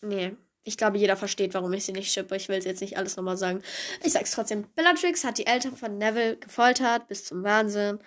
Nee. 0.00 0.36
Ich 0.64 0.78
glaube, 0.78 0.96
jeder 0.96 1.16
versteht, 1.16 1.52
warum 1.52 1.72
ich 1.74 1.84
sie 1.84 1.92
nicht 1.92 2.10
schippe. 2.10 2.36
Ich 2.36 2.48
will 2.48 2.58
es 2.58 2.64
jetzt 2.64 2.80
nicht 2.80 2.96
alles 2.96 3.16
nochmal 3.16 3.36
sagen. 3.36 3.62
Ich 4.02 4.12
sag's 4.12 4.30
trotzdem. 4.30 4.66
Bellatrix 4.74 5.22
hat 5.22 5.36
die 5.36 5.46
Eltern 5.46 5.76
von 5.76 5.98
Neville 5.98 6.38
gefoltert 6.38 7.06
bis 7.06 7.26
zum 7.26 7.44
Wahnsinn. 7.44 7.98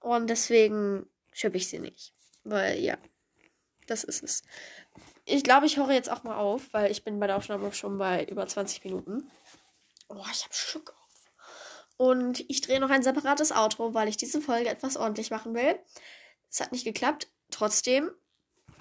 Und 0.00 0.28
deswegen 0.28 1.06
schippe 1.32 1.56
ich 1.56 1.68
sie 1.68 1.78
nicht. 1.78 2.12
Weil, 2.44 2.78
ja. 2.78 2.98
Das 3.86 4.04
ist 4.04 4.22
es. 4.22 4.42
Ich 5.24 5.42
glaube, 5.42 5.66
ich 5.66 5.76
höre 5.76 5.92
jetzt 5.92 6.10
auch 6.10 6.22
mal 6.22 6.36
auf, 6.36 6.72
weil 6.72 6.90
ich 6.90 7.02
bin 7.02 7.18
bei 7.18 7.26
der 7.26 7.36
Aufnahme 7.36 7.72
schon 7.72 7.96
bei 7.98 8.24
über 8.24 8.46
20 8.46 8.84
Minuten. 8.84 9.30
Oh, 10.08 10.24
ich 10.30 10.44
habe 10.44 10.54
Schluck 10.54 10.90
auf. 10.90 10.96
Und 11.96 12.44
ich 12.50 12.60
drehe 12.60 12.80
noch 12.80 12.90
ein 12.90 13.02
separates 13.02 13.52
Outro, 13.52 13.94
weil 13.94 14.08
ich 14.08 14.16
diese 14.16 14.40
Folge 14.40 14.68
etwas 14.68 14.96
ordentlich 14.96 15.30
machen 15.30 15.54
will. 15.54 15.78
Es 16.50 16.60
hat 16.60 16.72
nicht 16.72 16.84
geklappt. 16.84 17.28
Trotzdem. 17.50 18.10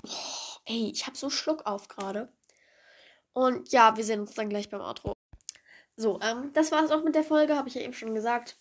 Oh, 0.05 0.59
ey, 0.65 0.91
ich 0.91 1.07
habe 1.07 1.17
so 1.17 1.29
Schluck 1.29 1.65
auf 1.65 1.87
gerade. 1.87 2.31
Und 3.33 3.71
ja, 3.71 3.95
wir 3.95 4.03
sehen 4.03 4.21
uns 4.21 4.33
dann 4.33 4.49
gleich 4.49 4.69
beim 4.69 4.81
Outro. 4.81 5.15
So, 5.95 6.19
ähm, 6.21 6.51
das 6.53 6.71
war 6.71 6.83
es 6.83 6.91
auch 6.91 7.03
mit 7.03 7.15
der 7.15 7.23
Folge, 7.23 7.55
habe 7.55 7.69
ich 7.69 7.75
ja 7.75 7.81
eben 7.81 7.93
schon 7.93 8.15
gesagt. 8.15 8.57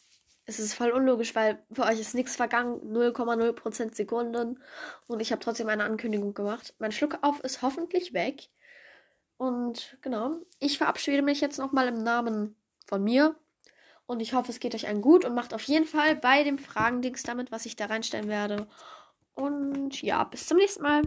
Es 0.46 0.58
ist 0.58 0.74
voll 0.74 0.90
unlogisch, 0.90 1.34
weil 1.34 1.62
für 1.72 1.84
euch 1.84 2.00
ist 2.00 2.14
nichts 2.14 2.36
vergangen, 2.36 2.80
0,0% 2.92 3.94
Sekunden. 3.94 4.60
Und 5.06 5.20
ich 5.20 5.32
habe 5.32 5.40
trotzdem 5.40 5.68
eine 5.68 5.84
Ankündigung 5.84 6.34
gemacht. 6.34 6.74
Mein 6.78 6.92
Schluck 6.92 7.18
auf 7.22 7.40
ist 7.40 7.62
hoffentlich 7.62 8.12
weg. 8.12 8.48
Und 9.36 9.96
genau, 10.02 10.36
ich 10.58 10.78
verabschiede 10.78 11.22
mich 11.22 11.40
jetzt 11.40 11.58
nochmal 11.58 11.88
im 11.88 12.02
Namen 12.02 12.56
von 12.86 13.02
mir. 13.02 13.36
Und 14.06 14.20
ich 14.20 14.34
hoffe, 14.34 14.50
es 14.50 14.58
geht 14.58 14.74
euch 14.74 14.88
allen 14.88 15.02
gut 15.02 15.24
und 15.24 15.34
macht 15.34 15.54
auf 15.54 15.62
jeden 15.62 15.86
Fall 15.86 16.16
bei 16.16 16.42
dem 16.42 16.58
Fragendings 16.58 17.22
damit, 17.22 17.52
was 17.52 17.64
ich 17.64 17.76
da 17.76 17.86
reinstellen 17.86 18.28
werde. 18.28 18.66
Und 19.34 20.02
ja, 20.02 20.24
bis 20.24 20.46
zum 20.46 20.58
nächsten 20.58 20.82
Mal. 20.82 20.98